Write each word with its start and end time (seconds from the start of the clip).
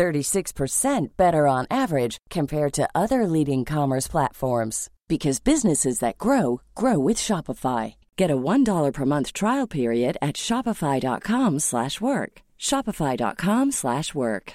36% 0.00 1.08
better 1.18 1.46
on 1.46 1.66
average 1.70 2.16
compared 2.30 2.72
to 2.72 2.88
other 2.94 3.26
leading 3.26 3.66
commerce 3.66 4.08
platforms 4.08 4.88
because 5.08 5.40
businesses 5.40 5.98
that 5.98 6.16
grow 6.16 6.62
grow 6.74 6.98
with 6.98 7.18
Shopify. 7.18 7.94
Get 8.16 8.30
a 8.30 8.36
$1 8.36 8.92
per 8.94 9.04
month 9.04 9.34
trial 9.34 9.66
period 9.66 10.16
at 10.22 10.36
shopify.com/work. 10.36 12.32
shopify.com/work. 12.58 14.52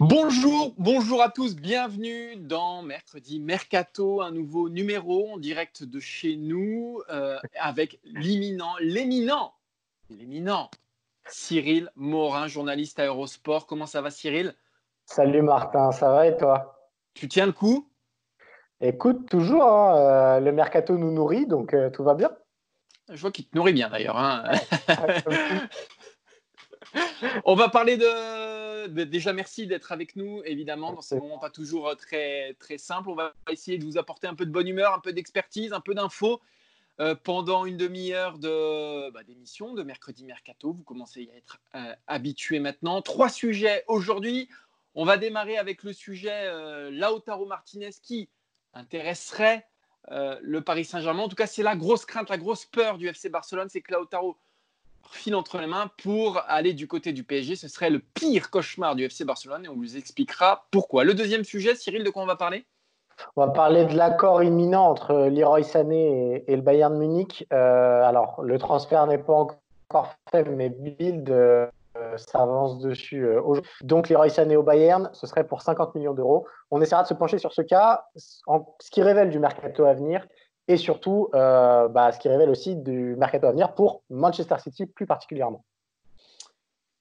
Bonjour, 0.00 0.74
bonjour 0.78 1.22
à 1.22 1.28
tous, 1.28 1.54
bienvenue 1.54 2.34
dans 2.36 2.82
Mercredi 2.82 3.38
Mercato, 3.38 4.22
un 4.22 4.32
nouveau 4.32 4.68
numéro 4.68 5.30
en 5.32 5.38
direct 5.38 5.84
de 5.84 6.00
chez 6.00 6.34
nous 6.36 7.00
euh, 7.10 7.38
avec 7.60 8.00
l'imminent, 8.04 8.74
l'éminent, 8.80 9.52
l'éminent 10.10 10.68
Cyril 11.28 11.90
Morin, 11.96 12.46
journaliste 12.46 12.98
à 12.98 13.06
Eurosport. 13.06 13.66
Comment 13.66 13.86
ça 13.86 14.02
va 14.02 14.10
Cyril? 14.10 14.54
Salut 15.06 15.40
Martin, 15.42 15.92
ça 15.92 16.10
va 16.10 16.26
et 16.26 16.36
toi? 16.36 16.90
Tu 17.14 17.28
tiens 17.28 17.46
le 17.46 17.52
coup? 17.52 17.88
Écoute, 18.80 19.28
toujours, 19.28 19.64
hein, 19.64 19.96
euh, 19.96 20.40
le 20.40 20.50
mercato 20.52 20.98
nous 20.98 21.12
nourrit, 21.12 21.46
donc 21.46 21.74
euh, 21.74 21.90
tout 21.90 22.02
va 22.02 22.14
bien. 22.14 22.32
Je 23.08 23.20
vois 23.20 23.30
qu'il 23.30 23.46
te 23.46 23.56
nourrit 23.56 23.72
bien 23.72 23.88
d'ailleurs. 23.90 24.16
Hein. 24.16 24.44
On 27.44 27.54
va 27.54 27.68
parler 27.68 27.96
de... 27.96 29.04
Déjà, 29.04 29.32
merci 29.32 29.68
d'être 29.68 29.92
avec 29.92 30.16
nous, 30.16 30.42
évidemment, 30.44 30.92
dans 30.92 31.00
ces 31.00 31.16
moments 31.16 31.38
pas 31.38 31.50
toujours 31.50 31.88
euh, 31.88 31.94
très, 31.94 32.54
très 32.54 32.78
simples. 32.78 33.08
On 33.08 33.14
va 33.14 33.34
essayer 33.50 33.78
de 33.78 33.84
vous 33.84 33.98
apporter 33.98 34.26
un 34.26 34.34
peu 34.34 34.46
de 34.46 34.50
bonne 34.50 34.66
humeur, 34.66 34.92
un 34.94 34.98
peu 34.98 35.12
d'expertise, 35.12 35.72
un 35.72 35.80
peu 35.80 35.94
d'infos 35.94 36.40
pendant 37.24 37.64
une 37.64 37.76
demi-heure 37.76 38.38
de, 38.38 39.10
bah, 39.10 39.22
d'émission 39.24 39.74
de 39.74 39.82
Mercredi 39.82 40.24
Mercato. 40.24 40.72
Vous 40.72 40.82
commencez 40.82 41.28
à 41.32 41.36
être 41.36 41.58
habitué 42.06 42.58
maintenant. 42.60 43.02
Trois 43.02 43.28
sujets 43.28 43.84
aujourd'hui. 43.88 44.48
On 44.94 45.04
va 45.04 45.16
démarrer 45.16 45.56
avec 45.56 45.82
le 45.82 45.92
sujet 45.92 46.90
Lautaro 46.90 47.46
Martinez 47.46 47.90
qui 48.02 48.28
intéresserait 48.74 49.66
euh, 50.10 50.38
le 50.42 50.60
Paris 50.62 50.84
Saint-Germain. 50.84 51.22
En 51.22 51.28
tout 51.28 51.36
cas, 51.36 51.46
c'est 51.46 51.62
la 51.62 51.76
grosse 51.76 52.04
crainte, 52.04 52.28
la 52.28 52.38
grosse 52.38 52.66
peur 52.66 52.98
du 52.98 53.06
FC 53.06 53.28
Barcelone, 53.28 53.68
c'est 53.68 53.80
que 53.80 53.92
Lautaro 53.92 54.36
file 55.10 55.34
entre 55.34 55.58
les 55.58 55.66
mains 55.66 55.90
pour 55.98 56.38
aller 56.48 56.74
du 56.74 56.88
côté 56.88 57.12
du 57.12 57.22
PSG. 57.22 57.56
Ce 57.56 57.68
serait 57.68 57.90
le 57.90 58.00
pire 58.00 58.50
cauchemar 58.50 58.96
du 58.96 59.04
FC 59.04 59.24
Barcelone 59.24 59.64
et 59.64 59.68
on 59.68 59.76
vous 59.76 59.96
expliquera 59.96 60.66
pourquoi. 60.70 61.04
Le 61.04 61.14
deuxième 61.14 61.44
sujet, 61.44 61.76
Cyril, 61.76 62.02
de 62.02 62.10
quoi 62.10 62.22
on 62.22 62.26
va 62.26 62.36
parler? 62.36 62.66
On 63.36 63.46
va 63.46 63.52
parler 63.52 63.84
de 63.84 63.96
l'accord 63.96 64.42
imminent 64.42 64.84
entre 64.88 65.14
Leroy 65.28 65.62
Sané 65.62 66.44
et, 66.46 66.56
le 66.56 66.62
Bayern 66.62 66.96
Munich. 66.96 67.46
Euh, 67.52 68.02
alors, 68.04 68.42
le 68.42 68.58
transfert 68.58 69.06
n'est 69.06 69.18
pas 69.18 69.34
encore 69.34 70.14
fait, 70.30 70.44
mais 70.44 70.74
euh, 71.30 72.16
s'avance 72.16 72.78
dessus 72.78 73.24
euh, 73.24 73.40
aujourd'hui. 73.42 73.70
Donc, 73.82 74.08
Leroy 74.08 74.28
Sané 74.28 74.56
au 74.56 74.62
Bayern, 74.62 75.10
ce 75.12 75.26
serait 75.26 75.44
pour 75.44 75.62
50 75.62 75.94
millions 75.94 76.14
d'euros. 76.14 76.46
On 76.70 76.80
essaiera 76.80 77.02
de 77.02 77.08
se 77.08 77.14
pencher 77.14 77.38
sur 77.38 77.52
ce 77.52 77.62
cas, 77.62 78.06
ce 78.16 78.90
qui 78.90 79.02
révèle 79.02 79.30
du 79.30 79.38
mercato 79.38 79.84
à 79.84 79.92
venir 79.92 80.26
et 80.68 80.76
surtout 80.76 81.28
euh, 81.34 81.88
bah, 81.88 82.12
ce 82.12 82.18
qui 82.18 82.28
révèle 82.28 82.50
aussi 82.50 82.76
du 82.76 83.16
mercato 83.16 83.46
à 83.46 83.50
venir 83.50 83.74
pour 83.74 84.02
Manchester 84.10 84.56
City 84.58 84.86
plus 84.86 85.06
particulièrement. 85.06 85.64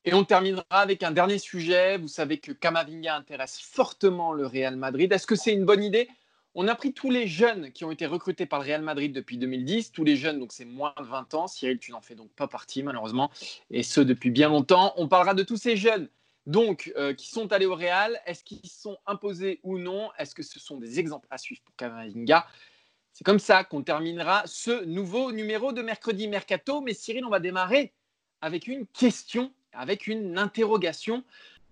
Et 0.03 0.15
on 0.15 0.23
terminera 0.23 0.65
avec 0.71 1.03
un 1.03 1.11
dernier 1.11 1.37
sujet. 1.37 1.97
Vous 1.97 2.07
savez 2.07 2.39
que 2.39 2.51
Kamavinga 2.51 3.15
intéresse 3.15 3.59
fortement 3.59 4.33
le 4.33 4.47
Real 4.47 4.75
Madrid. 4.75 5.13
Est-ce 5.13 5.27
que 5.27 5.35
c'est 5.35 5.53
une 5.53 5.63
bonne 5.63 5.83
idée? 5.83 6.09
On 6.55 6.67
a 6.67 6.73
pris 6.73 6.91
tous 6.91 7.11
les 7.11 7.27
jeunes 7.27 7.71
qui 7.71 7.85
ont 7.85 7.91
été 7.91 8.07
recrutés 8.07 8.47
par 8.47 8.59
le 8.59 8.65
Real 8.65 8.81
Madrid 8.81 9.13
depuis 9.13 9.37
2010, 9.37 9.91
tous 9.91 10.03
les 10.03 10.17
jeunes, 10.17 10.39
donc 10.39 10.53
c'est 10.53 10.65
moins 10.65 10.93
de 10.97 11.03
20 11.03 11.35
ans. 11.35 11.47
Cyril, 11.47 11.77
tu 11.77 11.91
n'en 11.91 12.01
fais 12.01 12.15
donc 12.15 12.31
pas 12.31 12.47
partie 12.47 12.81
malheureusement, 12.81 13.29
et 13.69 13.83
ce 13.83 14.01
depuis 14.01 14.31
bien 14.31 14.49
longtemps. 14.49 14.93
On 14.97 15.07
parlera 15.07 15.33
de 15.33 15.43
tous 15.43 15.57
ces 15.57 15.77
jeunes 15.77 16.09
donc 16.47 16.91
euh, 16.97 17.13
qui 17.13 17.29
sont 17.29 17.53
allés 17.53 17.67
au 17.67 17.75
Real. 17.75 18.19
Est-ce 18.25 18.43
qu'ils 18.43 18.69
sont 18.69 18.97
imposés 19.05 19.59
ou 19.63 19.77
non? 19.77 20.09
Est-ce 20.17 20.33
que 20.33 20.43
ce 20.43 20.59
sont 20.59 20.77
des 20.77 20.99
exemples 20.99 21.27
à 21.29 21.37
suivre 21.37 21.61
pour 21.63 21.75
Kamavinga 21.75 22.47
C'est 23.13 23.23
comme 23.23 23.39
ça 23.39 23.63
qu'on 23.63 23.83
terminera 23.83 24.41
ce 24.47 24.83
nouveau 24.83 25.31
numéro 25.31 25.71
de 25.71 25.83
mercredi 25.83 26.27
mercato. 26.27 26.81
Mais 26.81 26.95
Cyril, 26.95 27.23
on 27.23 27.29
va 27.29 27.39
démarrer 27.39 27.93
avec 28.41 28.67
une 28.67 28.87
question, 28.87 29.53
avec 29.73 30.07
une 30.07 30.37
interrogation. 30.37 31.23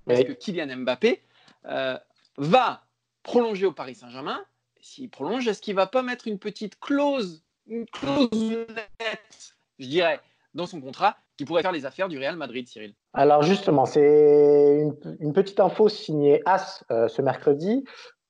Est-ce 0.08 0.24
que 0.24 0.34
Kylian 0.34 0.78
Mbappé 0.78 1.22
euh, 1.66 1.98
va 2.38 2.84
prolonger 3.24 3.66
au 3.66 3.72
Paris 3.72 3.96
Saint-Germain 3.96 4.44
s'il 4.82 5.10
prolonge, 5.10 5.48
est-ce 5.48 5.62
qu'il 5.62 5.76
va 5.76 5.88
pas 5.88 6.02
mettre 6.02 6.28
une 6.28 6.40
petite 6.40 6.80
clause, 6.80 7.44
une 7.68 7.86
clause 7.86 8.30
nette, 8.32 9.56
je 9.78 9.88
dirais, 9.88 10.20
dans 10.54 10.66
son 10.66 10.82
contrat 10.82 11.18
qui 11.38 11.46
pourrait 11.46 11.62
faire 11.62 11.72
les 11.72 11.86
affaires 11.86 12.10
du 12.10 12.18
Real 12.18 12.36
Madrid, 12.36 12.68
Cyril? 12.68 12.94
Alors 13.14 13.44
justement, 13.44 13.86
c'est 13.86 14.82
une, 15.20 15.34
petite 15.34 15.60
info 15.60 15.90
signée 15.90 16.42
AS 16.46 16.84
euh, 16.92 17.08
ce 17.08 17.22
mercredi. 17.22 17.84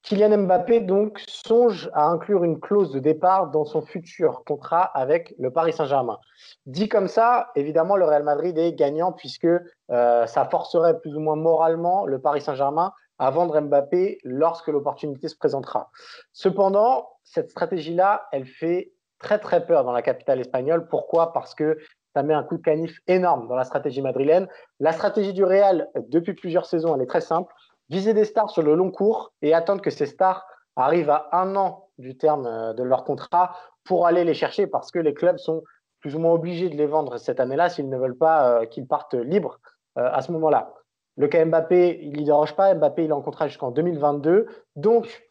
Kylian 0.10 0.40
Mbappé 0.40 0.80
donc 0.80 1.22
songe 1.28 1.92
à 1.94 2.08
inclure 2.08 2.44
une 2.44 2.60
clause 2.60 2.92
de 2.92 2.98
départ 2.98 3.52
dans 3.52 3.64
son 3.64 3.84
futur 3.84 4.44
contrat 4.44 4.82
avec 4.82 5.36
le 5.38 5.52
Paris 5.52 5.72
Saint-Germain. 5.72 6.18
Dit 6.66 6.90
comme 6.90 7.08
ça, 7.08 7.52
évidemment, 7.56 7.96
le 7.96 8.06
Real 8.06 8.24
Madrid 8.24 8.58
est 8.58 8.74
gagnant 8.74 9.12
puisque 9.12 9.46
euh, 9.46 10.26
ça 10.26 10.46
forcerait 10.46 11.00
plus 11.00 11.16
ou 11.16 11.20
moins 11.20 11.36
moralement 11.36 12.08
le 12.08 12.20
Paris 12.20 12.42
Saint-Germain 12.42 12.92
à 13.20 13.30
vendre 13.30 13.62
Mbappé 13.62 14.18
lorsque 14.24 14.70
l'opportunité 14.70 15.28
se 15.28 15.38
présentera. 15.38 15.92
Cependant, 16.34 17.08
cette 17.24 17.52
stratégie-là, 17.52 18.26
elle 18.32 18.48
fait 18.48 18.92
très 19.20 19.38
très 19.38 19.64
peur 19.64 19.84
dans 19.84 19.92
la 19.92 20.02
capitale 20.02 20.40
espagnole. 20.40 20.88
Pourquoi? 20.88 21.34
Parce 21.34 21.54
que 21.54 21.78
ça 22.16 22.24
met 22.24 22.34
un 22.34 22.44
coup 22.44 22.58
de 22.58 22.64
canif 22.64 22.98
énorme 23.06 23.48
dans 23.48 23.56
la 23.56 23.64
stratégie 23.64 24.02
madrilène. 24.02 24.48
La 24.80 24.92
stratégie 24.92 25.34
du 25.34 25.44
Real, 25.44 25.88
depuis 26.08 26.34
plusieurs 26.34 26.66
saisons, 26.66 26.96
elle 26.96 27.04
est 27.04 27.06
très 27.06 27.22
simple. 27.22 27.54
Viser 27.90 28.14
des 28.14 28.26
stars 28.26 28.50
sur 28.50 28.62
le 28.62 28.76
long 28.76 28.92
cours 28.92 29.32
et 29.42 29.54
attendre 29.54 29.82
que 29.82 29.90
ces 29.90 30.06
stars 30.06 30.46
arrivent 30.76 31.10
à 31.10 31.30
un 31.32 31.56
an 31.56 31.90
du 31.98 32.18
terme 32.18 32.46
euh, 32.46 32.74
de 32.74 32.84
leur 32.84 33.04
contrat 33.04 33.56
pour 33.84 34.06
aller 34.06 34.24
les 34.24 34.34
chercher 34.34 34.68
parce 34.68 34.92
que 34.92 35.00
les 35.00 35.14
clubs 35.14 35.38
sont 35.38 35.64
plus 36.00 36.16
ou 36.16 36.20
moins 36.20 36.34
obligés 36.34 36.70
de 36.70 36.76
les 36.76 36.86
vendre 36.86 37.18
cette 37.18 37.40
année-là 37.40 37.70
s'ils 37.70 37.90
ne 37.90 37.98
veulent 37.98 38.18
pas 38.18 38.62
euh, 38.62 38.66
qu'ils 38.66 38.88
partent 38.88 39.16
libres 39.16 39.60
euh, 39.98 40.10
à 40.12 40.22
ce 40.22 40.32
moment-là. 40.32 40.74
Le 41.18 41.28
cas 41.28 41.44
Mbappé, 41.44 42.00
il 42.02 42.14
n'y 42.14 42.24
déroge 42.24 42.56
pas. 42.56 42.74
Mbappé, 42.74 43.04
il 43.04 43.10
est 43.10 43.14
en 43.14 43.22
contrat 43.22 43.48
jusqu'en 43.48 43.72
2022. 43.72 44.48
Donc, 44.78 45.28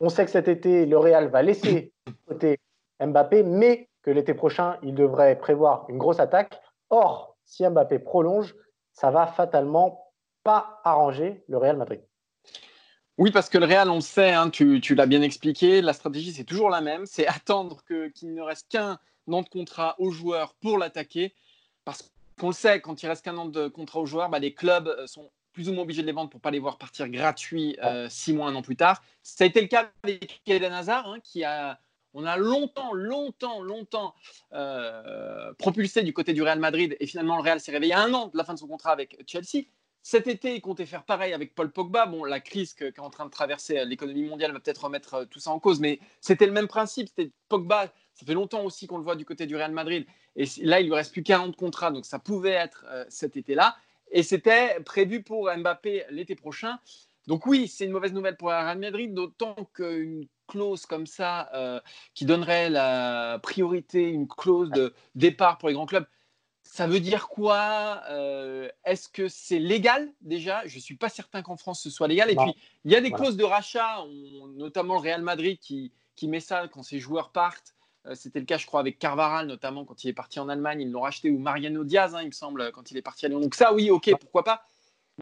on 0.00 0.08
sait 0.08 0.24
que 0.24 0.30
cet 0.30 0.48
été, 0.48 0.86
le 0.86 0.96
Real 0.96 1.28
va 1.28 1.42
laisser 1.42 1.92
côté 2.26 2.58
Mbappé, 3.00 3.42
mais 3.42 3.88
que 4.02 4.10
l'été 4.10 4.32
prochain, 4.32 4.78
il 4.82 4.94
devrait 4.94 5.36
prévoir 5.36 5.84
une 5.88 5.98
grosse 5.98 6.20
attaque. 6.20 6.58
Or, 6.88 7.36
si 7.44 7.68
Mbappé 7.68 7.98
prolonge, 7.98 8.54
ça 8.92 9.10
va 9.10 9.26
fatalement 9.26 10.07
pas 10.42 10.80
arranger 10.84 11.42
le 11.48 11.58
Real 11.58 11.76
Madrid. 11.76 12.00
Oui, 13.18 13.32
parce 13.32 13.48
que 13.48 13.58
le 13.58 13.66
Real, 13.66 13.90
on 13.90 13.96
le 13.96 14.00
sait, 14.00 14.32
hein, 14.32 14.48
tu, 14.48 14.94
l'as 14.94 15.06
bien 15.06 15.22
expliqué, 15.22 15.82
la 15.82 15.92
stratégie, 15.92 16.32
c'est 16.32 16.44
toujours 16.44 16.70
la 16.70 16.80
même, 16.80 17.04
c'est 17.04 17.26
attendre 17.26 17.82
qu'il 17.84 18.32
ne 18.32 18.42
reste 18.42 18.68
qu'un 18.68 19.00
an 19.28 19.42
de 19.42 19.48
contrat 19.48 19.96
aux 19.98 20.12
joueurs 20.12 20.54
pour 20.54 20.78
l'attaquer, 20.78 21.34
parce 21.84 22.12
qu'on 22.38 22.48
le 22.48 22.52
sait, 22.52 22.80
quand 22.80 23.02
il 23.02 23.08
reste 23.08 23.24
qu'un 23.24 23.36
an 23.36 23.46
de 23.46 23.66
contrat 23.66 23.98
aux 24.00 24.06
joueurs, 24.06 24.28
bah, 24.28 24.38
les 24.38 24.54
clubs 24.54 24.86
euh, 24.86 25.08
sont 25.08 25.30
plus 25.52 25.68
ou 25.68 25.72
moins 25.72 25.82
obligés 25.82 26.02
de 26.02 26.06
les 26.06 26.12
vendre 26.12 26.30
pour 26.30 26.40
pas 26.40 26.52
les 26.52 26.60
voir 26.60 26.78
partir 26.78 27.08
gratuits 27.08 27.76
euh, 27.82 28.08
six 28.08 28.32
mois, 28.32 28.46
un 28.46 28.54
an 28.54 28.62
plus 28.62 28.76
tard. 28.76 29.02
Ça 29.24 29.42
a 29.42 29.46
été 29.48 29.60
le 29.60 29.66
cas 29.66 29.90
avec 30.04 30.40
Eden 30.46 30.72
Hazard, 30.72 31.08
hein, 31.08 31.18
qui 31.20 31.42
a, 31.42 31.80
on 32.14 32.24
a 32.24 32.36
longtemps, 32.36 32.92
longtemps, 32.92 33.60
longtemps 33.62 34.14
euh, 34.52 35.52
propulsé 35.54 36.04
du 36.04 36.12
côté 36.12 36.32
du 36.32 36.42
Real 36.42 36.60
Madrid, 36.60 36.96
et 37.00 37.06
finalement 37.08 37.36
le 37.36 37.42
Real 37.42 37.58
s'est 37.58 37.72
réveillé 37.72 37.94
à 37.94 38.02
un 38.02 38.14
an 38.14 38.28
de 38.28 38.36
la 38.36 38.44
fin 38.44 38.54
de 38.54 38.60
son 38.60 38.68
contrat 38.68 38.92
avec 38.92 39.24
Chelsea. 39.26 39.64
Cet 40.02 40.26
été, 40.26 40.54
il 40.54 40.60
comptait 40.60 40.86
faire 40.86 41.04
pareil 41.04 41.32
avec 41.32 41.54
Paul 41.54 41.70
Pogba. 41.70 42.06
Bon, 42.06 42.24
la 42.24 42.40
crise 42.40 42.72
qu'est 42.74 42.86
est 42.86 42.98
en 43.00 43.10
train 43.10 43.26
de 43.26 43.30
traverser 43.30 43.84
l'économie 43.84 44.24
mondiale 44.24 44.52
va 44.52 44.60
peut-être 44.60 44.84
remettre 44.84 45.24
tout 45.24 45.38
ça 45.38 45.50
en 45.50 45.58
cause, 45.58 45.80
mais 45.80 46.00
c'était 46.20 46.46
le 46.46 46.52
même 46.52 46.68
principe. 46.68 47.08
C'était 47.08 47.30
Pogba, 47.48 47.92
ça 48.14 48.26
fait 48.26 48.34
longtemps 48.34 48.64
aussi 48.64 48.86
qu'on 48.86 48.98
le 48.98 49.04
voit 49.04 49.16
du 49.16 49.24
côté 49.24 49.46
du 49.46 49.54
Real 49.54 49.72
Madrid. 49.72 50.06
Et 50.34 50.44
là, 50.62 50.80
il 50.80 50.86
lui 50.86 50.94
reste 50.94 51.12
plus 51.12 51.22
qu'un 51.22 51.40
an 51.40 51.48
de 51.48 51.56
contrat, 51.56 51.90
donc 51.90 52.06
ça 52.06 52.18
pouvait 52.18 52.50
être 52.50 52.84
euh, 52.88 53.04
cet 53.08 53.36
été-là. 53.36 53.76
Et 54.10 54.22
c'était 54.22 54.80
prévu 54.80 55.22
pour 55.22 55.50
Mbappé 55.54 56.04
l'été 56.10 56.34
prochain. 56.34 56.78
Donc 57.26 57.46
oui, 57.46 57.68
c'est 57.68 57.84
une 57.84 57.92
mauvaise 57.92 58.12
nouvelle 58.12 58.36
pour 58.36 58.48
le 58.48 58.54
Real 58.54 58.78
Madrid, 58.78 59.12
d'autant 59.12 59.54
qu'une 59.74 60.26
clause 60.46 60.86
comme 60.86 61.06
ça, 61.06 61.50
euh, 61.54 61.78
qui 62.14 62.24
donnerait 62.24 62.70
la 62.70 63.38
priorité, 63.42 64.08
une 64.08 64.26
clause 64.26 64.70
de 64.70 64.94
départ 65.14 65.58
pour 65.58 65.68
les 65.68 65.74
grands 65.74 65.86
clubs, 65.86 66.06
ça 66.70 66.86
veut 66.86 67.00
dire 67.00 67.28
quoi 67.28 68.02
euh, 68.10 68.68
Est-ce 68.84 69.08
que 69.08 69.26
c'est 69.26 69.58
légal 69.58 70.12
déjà? 70.20 70.66
Je 70.66 70.76
ne 70.76 70.80
suis 70.80 70.96
pas 70.96 71.08
certain 71.08 71.40
qu'en 71.40 71.56
France 71.56 71.82
ce 71.82 71.88
soit 71.88 72.08
légal. 72.08 72.30
Et 72.30 72.36
puis, 72.36 72.54
il 72.84 72.92
y 72.92 72.94
a 72.94 73.00
des 73.00 73.10
clauses 73.10 73.38
de 73.38 73.44
rachat, 73.44 74.04
notamment 74.56 74.94
le 74.94 75.00
Real 75.00 75.22
Madrid 75.22 75.58
qui, 75.58 75.92
qui 76.14 76.28
met 76.28 76.40
ça 76.40 76.68
quand 76.68 76.82
ses 76.82 76.98
joueurs 76.98 77.30
partent. 77.30 77.74
Euh, 78.06 78.14
c'était 78.14 78.38
le 78.38 78.44
cas, 78.44 78.58
je 78.58 78.66
crois, 78.66 78.80
avec 78.80 78.98
Carvaral, 78.98 79.46
notamment 79.46 79.86
quand 79.86 80.04
il 80.04 80.08
est 80.08 80.12
parti 80.14 80.40
en 80.40 80.48
Allemagne. 80.50 80.82
Ils 80.82 80.90
l'ont 80.90 81.00
racheté, 81.00 81.30
ou 81.30 81.38
Mariano 81.38 81.84
Diaz, 81.84 82.14
hein, 82.14 82.20
il 82.22 82.28
me 82.28 82.32
semble, 82.32 82.70
quand 82.72 82.90
il 82.90 82.98
est 82.98 83.02
parti 83.02 83.24
à 83.24 83.30
Lyon. 83.30 83.40
Donc, 83.40 83.54
ça, 83.54 83.72
oui, 83.72 83.90
ok, 83.90 84.12
pourquoi 84.20 84.44
pas. 84.44 84.62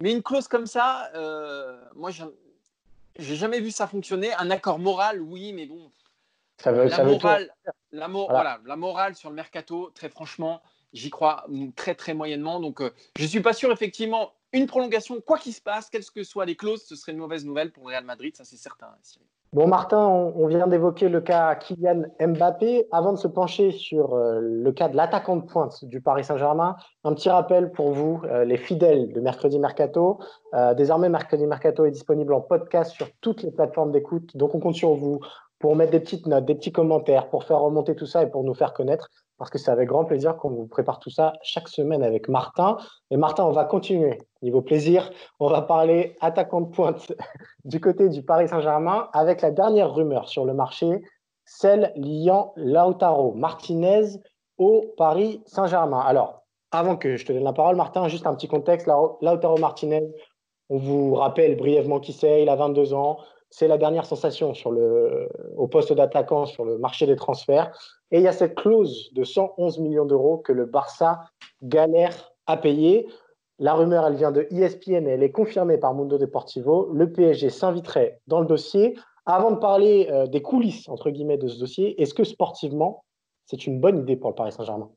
Mais 0.01 0.11
une 0.13 0.25
clause 0.25 0.49
comme 0.49 0.67
ça, 0.67 1.11
euh, 1.15 1.81
moi, 1.95 2.11
j'ai 2.11 3.37
jamais 3.37 3.61
vu 3.61 3.71
ça 3.71 3.87
fonctionner. 3.87 4.35
Un 4.35 4.51
accord 4.51 4.81
moral, 4.81 5.23
oui, 5.23 5.53
mais 5.53 5.67
bon. 5.67 5.93
Ça 6.59 6.73
veut, 6.73 6.87
la, 6.87 7.05
morale, 7.05 7.51
la, 7.93 8.09
voilà. 8.09 8.61
la 8.65 8.77
morale 8.77 9.15
sur 9.15 9.31
le 9.31 9.37
mercato, 9.37 9.91
très 9.95 10.09
franchement, 10.09 10.61
j'y 10.97 11.11
crois 11.11 11.45
très 11.77 11.95
très 11.95 12.15
moyennement. 12.15 12.61
Donc, 12.61 12.81
euh, 12.81 12.91
je 13.17 13.23
ne 13.23 13.29
suis 13.29 13.41
pas 13.41 13.53
sûr, 13.53 13.71
effectivement, 13.71 14.33
une 14.53 14.67
prolongation, 14.67 15.21
quoi 15.21 15.39
qu'il 15.39 15.53
se 15.53 15.61
passe, 15.61 15.91
quelles 15.91 16.05
que 16.05 16.25
soient 16.25 16.47
les 16.47 16.57
clauses, 16.57 16.85
ce 16.85 16.97
serait 16.97 17.13
une 17.13 17.19
mauvaise 17.19 17.45
nouvelle 17.45 17.71
pour 17.71 17.85
le 17.85 17.91
Real 17.91 18.05
Madrid, 18.05 18.35
ça 18.37 18.45
c'est 18.45 18.57
certain. 18.57 18.89
Bon, 19.53 19.69
Martin, 19.69 19.99
on, 19.99 20.47
vient 20.47 20.67
d'évoquer 20.67 21.09
le 21.09 21.21
cas 21.21 21.55
Kylian 21.55 22.03
Mbappé. 22.21 22.89
Avant 22.91 23.13
de 23.13 23.19
se 23.19 23.29
pencher 23.29 23.71
sur 23.71 24.15
euh, 24.15 24.41
le 24.41 24.73
cas 24.73 24.89
de 24.89 24.97
l'attaquant 24.97 25.37
de 25.37 25.45
pointe 25.45 25.85
du 25.85 26.01
Paris 26.01 26.25
Saint-Germain, 26.25 26.77
un 27.05 27.15
petit 27.15 27.29
rappel 27.29 27.71
pour 27.71 27.93
vous, 27.93 28.23
euh, 28.25 28.45
les 28.45 28.57
fidèles 28.57 29.13
de 29.13 29.21
Mercredi 29.21 29.59
Mercato. 29.59 30.19
désormais, 30.77 31.09
Mercredi 31.09 31.47
Mercato 31.47 31.85
est 31.85 31.91
disponible 31.91 32.33
en 32.33 32.41
podcast 32.41 32.93
sur 32.93 33.09
toutes 33.21 33.43
les 33.43 33.51
plateformes 33.51 33.93
d'écoute. 33.93 34.37
Donc, 34.37 34.55
on 34.55 34.61
compte 34.61 34.75
sur 34.75 34.95
vous 34.95 35.21
pour 35.59 35.77
mettre 35.77 35.93
des 35.93 36.01
petites 36.01 36.27
notes, 36.27 36.45
des 36.45 36.55
petits 36.55 36.73
commentaires, 36.73 37.31
pour 37.31 37.45
faire 37.45 37.61
remonter 37.61 37.95
tout 37.95 38.07
ça 38.07 38.23
et 38.23 38.31
pour 38.31 38.45
nous 38.45 38.55
faire 38.55 38.73
connaître 38.73 39.11
parce 39.39 39.51
que 39.51 39.59
c'est 39.59 39.71
avec 39.71 39.89
grand 39.89 40.05
plaisir 40.05 40.37
qu'on 40.37 40.51
vous 40.51 40.67
prépare 40.67 40.99
tout 40.99 41.11
ça 41.11 41.35
chaque 41.43 41.69
semaine 41.69 42.03
avec 42.03 42.29
Martin. 42.29 42.77
Et 43.11 43.17
Martin, 43.17 43.45
on 43.45 43.53
va 43.53 43.65
continuer. 43.65 44.19
Niveau 44.43 44.63
plaisir, 44.63 45.11
on 45.41 45.49
va 45.49 45.63
parler 45.63 46.17
attaquant 46.21 46.63
de 46.63 46.71
pointe 46.71 47.13
du 47.65 47.81
côté 47.81 48.09
du 48.09 48.23
Paris 48.23 48.49
Saint-Germain 48.49 49.09
avec 49.13 49.43
la 49.43 49.51
dernière 49.51 49.95
rumeur 49.95 50.29
sur 50.29 50.45
le 50.45 50.55
marché, 50.55 51.03
celle 51.45 51.93
liant 51.97 52.53
Lautaro 52.57 53.35
Martinez 53.35 54.05
au 54.59 54.95
Paris 54.97 55.43
Saint-Germain. 55.47 56.01
Alors, 56.01 56.43
avant 56.73 56.97
que 56.97 57.17
je 57.17 57.25
te 57.25 57.33
donne 57.33 57.45
la 57.45 57.53
parole, 57.53 57.77
Martin, 57.77 58.09
juste 58.09 58.27
un 58.27 58.35
petit 58.35 58.49
contexte. 58.49 58.87
Lautaro 58.87 59.59
Martinez, 59.59 60.03
on 60.69 60.79
vous 60.79 61.15
rappelle 61.15 61.57
brièvement 61.57 62.01
qui 62.01 62.13
c'est, 62.13 62.43
il 62.43 62.49
a 62.49 62.57
22 62.57 62.95
ans. 62.95 63.19
C'est 63.51 63.69
la 63.69 63.79
dernière 63.79 64.07
sensation 64.07 64.53
au 65.57 65.69
poste 65.69 65.93
d'attaquant 65.93 66.47
sur 66.47 66.65
le 66.65 66.79
marché 66.79 67.07
des 67.07 67.17
transferts. 67.17 67.77
Et 68.11 68.19
il 68.19 68.23
y 68.23 68.29
a 68.29 68.33
cette 68.33 68.55
clause 68.55 69.13
de 69.13 69.25
111 69.25 69.79
millions 69.79 70.05
d'euros 70.05 70.39
que 70.39 70.53
le 70.53 70.67
Barça 70.67 71.25
galère 71.63 72.33
à 72.47 72.57
payer. 72.57 73.09
La 73.59 73.75
rumeur, 73.75 74.07
elle 74.07 74.17
vient 74.17 74.33
de 74.33 74.47
ESPN 74.51 75.07
et 75.07 75.13
elle 75.13 75.23
est 75.23 75.33
confirmée 75.33 75.79
par 75.79 75.95
Mundo 75.95 76.19
Deportivo. 76.19 76.91
Le 76.93 77.11
PSG 77.11 77.51
s'inviterait 77.51 78.21
dans 78.27 78.41
le 78.41 78.47
dossier. 78.47 78.97
Avant 79.25 79.51
de 79.51 79.57
parler 79.57 80.09
euh, 80.11 80.27
des 80.27 80.43
coulisses, 80.43 80.89
entre 80.89 81.11
guillemets, 81.11 81.39
de 81.39 81.49
ce 81.49 81.59
dossier, 81.59 82.01
est-ce 82.01 82.15
que 82.15 82.23
sportivement, 82.23 83.05
c'est 83.47 83.67
une 83.67 83.81
bonne 83.81 83.99
idée 83.99 84.17
pour 84.17 84.31
le 84.31 84.37
Paris 84.37 84.53
Saint-Germain? 84.53 84.91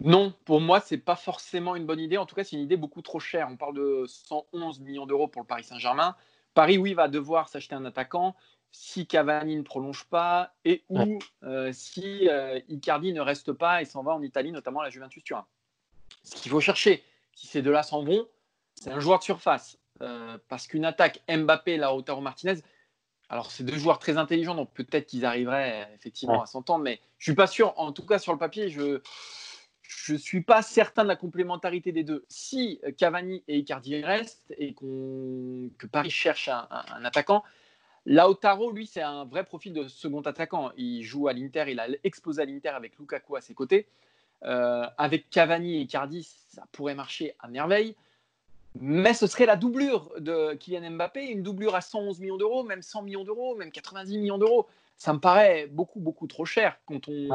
Non, 0.00 0.32
pour 0.44 0.60
moi, 0.60 0.80
ce 0.80 0.94
n'est 0.94 1.00
pas 1.00 1.14
forcément 1.14 1.76
une 1.76 1.86
bonne 1.86 2.00
idée. 2.00 2.16
En 2.16 2.26
tout 2.26 2.34
cas, 2.34 2.42
c'est 2.42 2.56
une 2.56 2.62
idée 2.62 2.76
beaucoup 2.76 3.02
trop 3.02 3.20
chère. 3.20 3.48
On 3.50 3.56
parle 3.56 3.76
de 3.76 4.04
111 4.08 4.80
millions 4.80 5.06
d'euros 5.06 5.28
pour 5.28 5.42
le 5.42 5.46
Paris 5.46 5.62
Saint-Germain. 5.62 6.16
Paris, 6.54 6.78
oui, 6.78 6.94
va 6.94 7.08
devoir 7.08 7.48
s'acheter 7.48 7.74
un 7.74 7.84
attaquant 7.84 8.34
si 8.74 9.06
Cavani 9.06 9.56
ne 9.56 9.62
prolonge 9.62 10.04
pas 10.04 10.52
et 10.64 10.82
ou 10.88 11.20
euh, 11.44 11.70
si 11.72 12.28
euh, 12.28 12.58
Icardi 12.68 13.12
ne 13.12 13.20
reste 13.20 13.52
pas 13.52 13.80
et 13.80 13.84
s'en 13.84 14.02
va 14.02 14.12
en 14.12 14.22
Italie, 14.22 14.50
notamment 14.50 14.80
à 14.80 14.84
la 14.84 14.90
Juventus 14.90 15.22
Turin. 15.22 15.46
Ce 16.24 16.34
qu'il 16.36 16.50
faut 16.50 16.60
chercher, 16.60 17.04
si 17.34 17.46
ces 17.46 17.62
deux-là 17.62 17.84
s'en 17.84 18.02
vont, 18.02 18.26
c'est 18.74 18.90
un 18.90 18.98
joueur 18.98 19.20
de 19.20 19.24
surface. 19.24 19.78
Euh, 20.02 20.38
parce 20.48 20.66
qu'une 20.66 20.84
attaque 20.84 21.20
Mbappé, 21.28 21.76
Lautaro 21.76 22.20
Martinez, 22.20 22.56
alors 23.28 23.52
c'est 23.52 23.62
deux 23.62 23.78
joueurs 23.78 24.00
très 24.00 24.16
intelligents, 24.16 24.56
donc 24.56 24.72
peut-être 24.74 25.06
qu'ils 25.06 25.24
arriveraient 25.24 25.88
effectivement 25.94 26.42
à 26.42 26.46
s'entendre, 26.46 26.82
mais 26.82 27.00
je 27.18 27.30
suis 27.30 27.36
pas 27.36 27.46
sûr. 27.46 27.78
En 27.78 27.92
tout 27.92 28.04
cas, 28.04 28.18
sur 28.18 28.32
le 28.32 28.38
papier, 28.38 28.70
je 28.70 29.00
je 29.86 30.14
suis 30.14 30.42
pas 30.42 30.62
certain 30.62 31.02
de 31.02 31.08
la 31.08 31.16
complémentarité 31.16 31.92
des 31.92 32.04
deux. 32.04 32.24
Si 32.28 32.80
Cavani 32.96 33.42
et 33.48 33.58
Icardi 33.58 34.02
restent 34.02 34.54
et 34.58 34.74
que 34.74 35.86
Paris 35.90 36.10
cherche 36.10 36.48
un, 36.48 37.04
attaquant, 37.04 37.44
Lautaro, 38.06 38.70
lui, 38.70 38.86
c'est 38.86 39.02
un 39.02 39.24
vrai 39.24 39.44
profil 39.44 39.72
de 39.72 39.88
second 39.88 40.20
attaquant. 40.20 40.72
Il 40.76 41.02
joue 41.02 41.28
à 41.28 41.32
l'Inter, 41.32 41.64
il 41.68 41.80
a 41.80 41.86
explosé 42.02 42.42
à 42.42 42.44
l'Inter 42.44 42.70
avec 42.70 42.98
Lukaku 42.98 43.36
à 43.36 43.40
ses 43.40 43.54
côtés. 43.54 43.86
Euh, 44.44 44.86
avec 44.98 45.30
Cavani 45.30 45.80
et 45.80 45.86
Cardi, 45.86 46.28
ça 46.48 46.64
pourrait 46.72 46.94
marcher 46.94 47.34
à 47.38 47.48
merveille. 47.48 47.96
Mais 48.80 49.14
ce 49.14 49.26
serait 49.26 49.46
la 49.46 49.56
doublure 49.56 50.12
de 50.18 50.54
Kylian 50.54 50.90
Mbappé, 50.90 51.26
une 51.26 51.42
doublure 51.42 51.76
à 51.76 51.80
111 51.80 52.18
millions 52.20 52.36
d'euros, 52.36 52.64
même 52.64 52.82
100 52.82 53.02
millions 53.02 53.24
d'euros, 53.24 53.54
même 53.54 53.70
90 53.70 54.18
millions 54.18 54.38
d'euros. 54.38 54.66
Ça 54.96 55.12
me 55.12 55.20
paraît 55.20 55.68
beaucoup, 55.68 56.00
beaucoup 56.00 56.26
trop 56.26 56.44
cher. 56.44 56.78
Quand 56.86 57.08
on... 57.08 57.28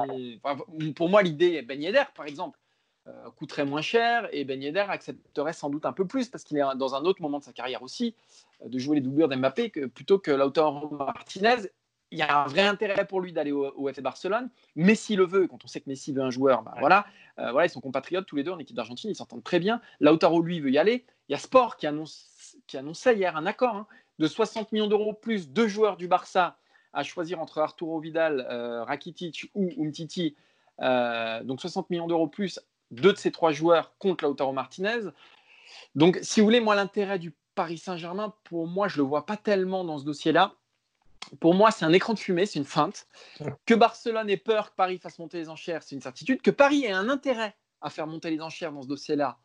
pour 0.96 1.10
moi, 1.10 1.22
l'idée 1.22 1.54
est 1.54 1.62
Ben 1.62 1.82
Yedder, 1.82 2.04
par 2.16 2.26
exemple. 2.26 2.60
Euh, 3.08 3.32
coûterait 3.38 3.66
moins 3.66 3.82
cher 3.82 4.28
et 4.34 4.44
Ben 4.44 4.62
Yedder 4.62 4.86
accepterait 4.90 5.54
sans 5.54 5.70
doute 5.70 5.86
un 5.86 5.94
peu 5.94 6.06
plus 6.06 6.28
parce 6.28 6.44
qu'il 6.44 6.58
est 6.58 6.76
dans 6.76 6.96
un 6.96 7.02
autre 7.06 7.22
moment 7.22 7.40
de 7.40 7.44
sa 7.44 7.54
carrière 7.54 7.82
aussi 7.82 8.14
euh, 8.62 8.68
de 8.68 8.78
jouer 8.78 8.96
les 8.96 9.02
doublures 9.02 9.30
d'Mbappé 9.30 9.70
que, 9.70 9.86
plutôt 9.86 10.20
que 10.20 10.32
Lautaro 10.32 10.94
Martinez. 10.94 11.70
Il 12.12 12.20
y 12.20 12.22
a 12.22 12.44
un 12.44 12.48
vrai 12.48 12.62
intérêt 12.62 13.06
pour 13.06 13.22
lui 13.22 13.32
d'aller 13.32 13.52
au, 13.52 13.88
FC 13.88 14.02
Barcelone. 14.02 14.50
Messi 14.76 15.16
le 15.16 15.26
veut. 15.26 15.48
Quand 15.48 15.64
on 15.64 15.68
sait 15.68 15.80
que 15.80 15.90
Messi 15.90 16.12
veut 16.12 16.24
un 16.24 16.32
joueur, 16.32 16.64
bah 16.64 16.74
voilà, 16.80 17.06
euh, 17.38 17.52
voilà, 17.52 17.68
ils 17.68 17.70
sont 17.70 17.82
compatriotes 17.82 18.26
tous 18.26 18.36
les 18.36 18.44
deux 18.44 18.52
en 18.52 18.60
équipe 18.60 18.76
d'Argentine, 18.76 19.12
ils 19.12 19.16
s'entendent 19.16 19.44
très 19.44 19.60
bien. 19.60 19.80
Lautaro, 20.00 20.42
lui, 20.42 20.60
veut 20.60 20.72
y 20.72 20.80
aller. 20.80 21.06
Il 21.30 21.34
y 21.34 21.36
a 21.36 21.38
Sport 21.38 21.78
qui, 21.78 21.88
annonçait 21.88 23.16
hier 23.16 23.38
un 23.38 23.46
accord 23.46 23.76
hein, 23.76 23.88
de 24.18 24.28
60 24.28 24.72
millions 24.72 24.88
d'euros 24.88 25.14
plus 25.14 25.50
deux 25.50 25.68
joueurs 25.68 25.96
du 25.96 26.08
Barça 26.08 26.58
à 26.92 27.04
choisir 27.04 27.40
entre 27.40 27.60
Arturo 27.60 28.00
Vidal, 28.00 28.42
Rakitic 28.88 29.52
ou 29.54 29.70
Umtiti. 29.78 30.36
donc 30.80 31.62
60 31.62 31.90
millions 31.92 32.08
d'euros 32.08 32.28
plus 32.28 32.60
deux 32.92 33.14
de 33.14 33.18
ces 33.18 33.32
trois 33.32 33.52
joueurs 33.52 33.94
contre 34.00 34.26
Lautaro 34.26 34.52
Martinez. 34.52 35.10
Donc, 35.96 36.20
si 36.22 36.40
vous 36.40 36.46
voulez, 36.46 36.60
moi, 36.60 36.76
l'intérêt 36.76 37.20
du 37.20 37.34
Paris 37.56 37.78
Saint-Germain, 37.78 38.34
pour 38.44 38.68
moi, 38.68 38.88
je 38.88 38.96
ne 38.96 39.04
le 39.04 39.10
vois 39.10 39.26
pas 39.26 39.38
tellement 39.38 39.84
dans 39.84 39.98
ce 39.98 40.06
dossier-là. 40.06 40.54
Pour 41.40 41.54
moi, 41.54 41.72
c'est 41.72 41.86
un 41.86 41.94
écran 41.94 42.14
de 42.14 42.20
fumée, 42.20 42.46
c'est 42.46 42.60
une 42.60 42.66
feinte. 42.66 43.08
Que 43.66 43.74
Barcelone 43.74 44.30
ait 44.30 44.38
peur 44.38 44.72
que 44.72 44.76
Paris 44.76 44.98
fasse 44.98 45.20
monter 45.20 45.38
les 45.38 45.50
enchères, 45.50 45.84
c'est 45.84 45.96
une 45.96 46.02
certitude. 46.02 46.42
Que 46.42 46.52
Paris 46.52 46.86
ait 46.86 46.92
un 46.92 47.10
intérêt 47.10 47.56
à 47.82 47.90
faire 47.90 48.08
monter 48.08 48.32
les 48.32 48.42
enchères 48.42 48.72
dans 48.72 48.82
ce 48.82 48.88
dossier-là, 48.88 49.38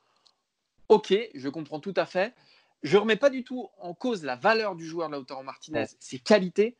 ok, 0.89 1.15
je 1.35 1.49
comprends 1.49 1.81
tout 1.81 1.95
à 1.97 2.07
fait. 2.07 2.35
Je 2.83 2.97
ne 2.97 3.03
remets 3.03 3.17
pas 3.17 3.31
du 3.31 3.45
tout 3.45 3.69
en 3.79 3.95
cause 3.95 4.25
la 4.25 4.37
valeur 4.37 4.75
du 4.75 4.85
joueur 4.85 5.09
Lautaro 5.09 5.43
Martinez, 5.43 5.87
ses 6.01 6.19
qualités. 6.19 6.77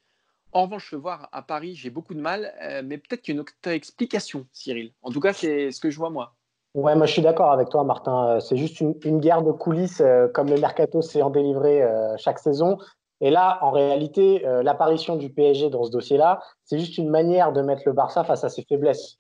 En 0.53 0.63
revanche, 0.63 0.93
le 0.93 0.99
voir 0.99 1.29
à 1.33 1.43
Paris, 1.43 1.75
j'ai 1.75 1.91
beaucoup 1.91 2.15
de 2.15 2.21
mal, 2.21 2.55
euh, 2.63 2.83
mais 2.85 2.99
peut-être 2.99 3.23
qu'il 3.23 3.35
y 3.35 3.37
a 3.37 3.37
une 3.37 3.41
autre 3.41 3.55
explication, 3.67 4.47
Cyril. 4.53 4.93
En 5.03 5.11
tout 5.11 5.21
cas, 5.21 5.33
c'est 5.33 5.73
ce 5.73 5.81
que 5.81 5.91
je 5.91 5.97
vois 5.99 6.11
moi. 6.11 6.35
Ouais, 6.75 6.97
moi 6.97 7.07
je 7.07 7.13
suis 7.13 7.23
d'accord 7.23 7.53
avec 7.53 7.69
toi, 7.69 7.85
Martin. 7.85 8.39
C'est 8.41 8.57
juste 8.57 8.81
une, 8.81 9.21
guerre 9.21 9.43
de 9.43 9.53
coulisses, 9.53 10.01
euh, 10.01 10.29
comme 10.29 10.49
le 10.49 10.59
mercato 10.61 11.03
s'est 11.03 11.23
en 11.23 11.31
délivré 11.31 11.83
euh, 11.83 12.17
chaque 12.19 12.39
saison. 12.39 12.79
Et 13.21 13.31
là, 13.31 13.59
en 13.63 13.71
réalité, 13.71 14.45
l'apparition 14.63 15.17
du 15.17 15.31
PSG 15.31 15.71
dans 15.71 15.85
ce 15.85 15.91
dossier-là, 15.91 16.41
c'est 16.65 16.79
juste 16.79 16.99
une 16.99 17.09
manière 17.09 17.53
de 17.53 17.63
mettre 17.63 17.83
le 17.87 17.93
Barça 17.93 18.25
face 18.25 18.45
à 18.45 18.49
ses 18.49 18.65
faiblesses. 18.69 19.17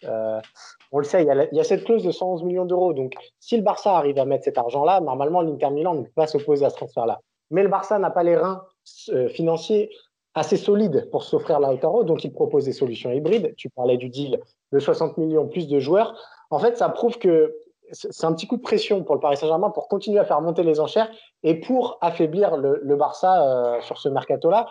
on 0.92 0.98
le 0.98 1.04
sait, 1.04 1.22
il 1.22 1.56
y, 1.56 1.60
a 1.60 1.64
cette 1.64 1.84
clause 1.84 2.02
de 2.02 2.10
111 2.10 2.42
millions 2.42 2.64
d'euros. 2.64 2.92
Donc, 2.92 3.14
si 3.38 3.56
le 3.56 3.62
Barça 3.62 3.96
arrive 3.96 4.18
à 4.18 4.24
mettre 4.24 4.44
cet 4.44 4.58
argent-là, 4.58 5.00
normalement, 5.00 5.40
l'Inter 5.42 5.70
Milan 5.70 5.94
ne 5.94 6.02
peut 6.02 6.12
pas 6.14 6.26
s'opposer 6.26 6.64
à 6.64 6.70
ce 6.70 6.76
transfert-là. 6.76 7.20
Mais 7.50 7.62
le 7.62 7.68
Barça 7.68 7.98
n'a 7.98 8.10
pas 8.10 8.24
les 8.24 8.36
reins 8.36 8.62
financiers 9.30 9.90
assez 10.34 10.56
solides 10.56 11.08
pour 11.12 11.22
s'offrir 11.22 11.60
Lautaro, 11.60 12.02
donc 12.02 12.24
il 12.24 12.32
propose 12.32 12.64
des 12.64 12.72
solutions 12.72 13.12
hybrides. 13.12 13.54
Tu 13.56 13.70
parlais 13.70 13.96
du 13.96 14.08
deal 14.08 14.40
de 14.72 14.78
60 14.80 15.16
millions 15.18 15.46
plus 15.46 15.68
de 15.68 15.78
joueurs 15.78 16.16
en 16.54 16.58
fait, 16.60 16.76
ça 16.76 16.88
prouve 16.88 17.18
que 17.18 17.52
c'est 17.92 18.24
un 18.24 18.32
petit 18.32 18.46
coup 18.46 18.56
de 18.56 18.62
pression 18.62 19.02
pour 19.02 19.14
le 19.14 19.20
Paris 19.20 19.36
Saint-Germain 19.36 19.70
pour 19.70 19.88
continuer 19.88 20.18
à 20.18 20.24
faire 20.24 20.40
monter 20.40 20.62
les 20.62 20.80
enchères 20.80 21.10
et 21.42 21.60
pour 21.60 21.98
affaiblir 22.00 22.56
le, 22.56 22.96
Barça 22.96 23.42
euh, 23.46 23.80
sur 23.82 23.98
ce 23.98 24.08
mercato-là. 24.08 24.68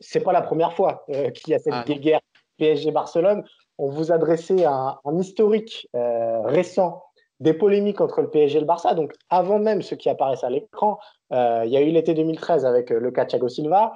C'est 0.00 0.20
pas 0.20 0.32
la 0.32 0.42
première 0.42 0.72
fois 0.72 1.04
euh, 1.10 1.30
qu'il 1.34 1.52
y 1.52 1.54
a 1.54 1.58
cette 1.58 1.72
ah, 1.74 1.84
guerre 1.84 2.20
PSG-Barcelone. 2.58 3.44
On 3.78 3.88
vous 3.88 4.12
adressait 4.12 4.64
un, 4.64 4.98
un 5.04 5.18
historique 5.18 5.88
euh, 5.96 6.42
récent 6.42 7.02
des 7.40 7.54
polémiques 7.54 8.00
entre 8.00 8.22
le 8.22 8.30
PSG 8.30 8.58
et 8.58 8.60
le 8.60 8.66
Barça. 8.66 8.94
Donc, 8.94 9.12
avant 9.28 9.58
même 9.58 9.82
ce 9.82 9.96
qui 9.96 10.08
apparaissent 10.08 10.44
à 10.44 10.50
l'écran, 10.50 10.98
il 11.32 11.70
y 11.70 11.76
a 11.76 11.80
eu 11.80 11.90
l'été 11.90 12.14
2013 12.14 12.64
avec 12.66 12.90
le 12.90 13.10
cas 13.10 13.24
Thiago 13.24 13.48
Silva 13.48 13.94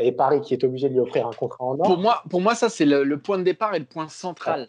et 0.00 0.10
Paris 0.10 0.40
qui 0.40 0.54
est 0.54 0.64
obligé 0.64 0.88
de 0.88 0.94
lui 0.94 1.00
offrir 1.00 1.28
un 1.28 1.32
contrat 1.32 1.64
en 1.64 1.78
or. 1.78 1.84
Pour 1.84 1.98
moi, 1.98 2.22
pour 2.28 2.40
moi 2.40 2.56
ça, 2.56 2.70
c'est 2.70 2.86
le, 2.86 3.16
point 3.18 3.38
de 3.38 3.44
départ 3.44 3.74
et 3.74 3.78
le 3.78 3.84
point 3.84 4.08
central. 4.08 4.68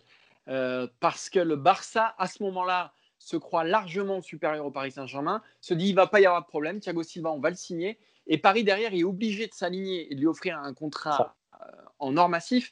Parce 0.99 1.29
que 1.31 1.39
le 1.39 1.55
Barça, 1.55 2.13
à 2.19 2.27
ce 2.27 2.43
moment-là, 2.43 2.91
se 3.23 3.37
croit 3.37 3.63
largement 3.63 4.21
supérieur 4.21 4.65
au 4.65 4.71
Paris 4.71 4.91
Saint-Germain, 4.91 5.41
se 5.61 5.73
dit 5.73 5.87
il 5.89 5.95
va 5.95 6.07
pas 6.07 6.19
y 6.19 6.25
avoir 6.25 6.41
de 6.41 6.47
problème, 6.47 6.79
Thiago 6.79 7.03
Silva, 7.03 7.31
on 7.31 7.39
va 7.39 7.49
le 7.49 7.55
signer. 7.55 7.97
Et 8.27 8.37
Paris, 8.37 8.63
derrière, 8.63 8.93
est 8.93 9.03
obligé 9.03 9.47
de 9.47 9.53
s'aligner 9.53 10.11
et 10.11 10.15
de 10.15 10.19
lui 10.19 10.27
offrir 10.27 10.57
un 10.57 10.73
contrat 10.73 11.35
euh, 11.53 11.65
en 11.99 12.17
or 12.17 12.27
massif. 12.29 12.71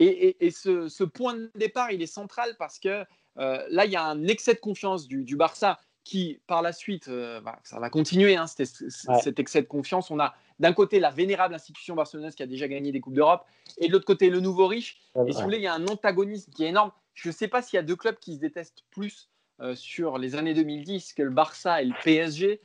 Et, 0.00 0.50
ce, 0.50 1.04
point 1.04 1.34
de 1.34 1.50
départ, 1.54 1.92
il 1.92 2.02
est 2.02 2.06
central 2.06 2.56
parce 2.58 2.80
que 2.80 3.04
là, 3.36 3.84
il 3.84 3.90
y 3.92 3.96
a 3.96 4.02
un 4.02 4.26
excès 4.26 4.54
de 4.54 4.58
confiance 4.58 5.06
du, 5.06 5.36
Barça 5.36 5.78
qui, 6.02 6.40
par 6.48 6.60
la 6.60 6.72
suite, 6.72 7.08
bah, 7.08 7.60
ça 7.62 7.78
va 7.78 7.88
continuer, 7.88 8.34
hein, 8.34 8.46
cet 8.48 9.38
excès 9.38 9.62
de 9.62 9.68
confiance. 9.68 10.10
On 10.10 10.18
a 10.18 10.34
d'un 10.58 10.72
côté 10.72 10.98
la 10.98 11.10
vénérable 11.10 11.54
institution 11.54 11.94
barcelonaise 11.94 12.34
qui 12.34 12.42
a 12.42 12.46
déjà 12.46 12.66
gagné 12.66 12.90
des 12.90 13.00
Coupes 13.00 13.14
d'Europe, 13.14 13.44
et 13.78 13.86
de 13.86 13.92
l'autre 13.92 14.06
côté 14.06 14.28
le 14.28 14.40
nouveau 14.40 14.66
riche. 14.66 14.98
et 15.28 15.30
si 15.30 15.38
vous 15.38 15.44
voulez, 15.44 15.58
il 15.58 15.62
y 15.62 15.68
a 15.68 15.74
un 15.74 15.86
antagonisme 15.86 16.50
qui 16.52 16.64
est 16.64 16.68
énorme. 16.68 16.90
Je 17.14 17.28
ne 17.28 17.32
sais 17.32 17.46
pas 17.46 17.62
s'il 17.62 17.76
y 17.76 17.78
a 17.78 17.82
deux 17.82 17.96
clubs 17.96 18.18
qui 18.18 18.34
se 18.34 18.40
détestent 18.40 18.84
plus 18.90 19.28
sur 19.74 20.18
les 20.18 20.34
années 20.34 20.54
2010 20.54 21.12
que 21.14 21.22
le 21.22 21.30
Barça 21.30 21.82
et 21.82 21.84
le 21.84 21.94
PSG, 22.02 22.60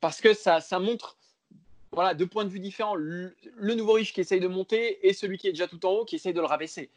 parce 0.00 0.20
que 0.20 0.34
ça, 0.34 0.60
ça 0.60 0.78
montre 0.78 1.18
voilà, 1.92 2.14
deux 2.14 2.26
points 2.26 2.44
de 2.44 2.50
vue 2.50 2.60
différents. 2.60 2.94
Le, 2.94 3.34
nouveau 3.74 3.94
riche 3.94 4.12
qui 4.12 4.20
essaye 4.20 4.40
de 4.40 4.48
monter 4.48 5.06
et 5.06 5.12
celui 5.12 5.38
qui 5.38 5.48
est 5.48 5.52
déjà 5.52 5.66
tout 5.66 5.84
en 5.86 5.90
haut 5.90 6.04
qui 6.04 6.16
essaye 6.16 6.32
de 6.32 6.40
le 6.40 6.46
rabaisser. 6.46 6.90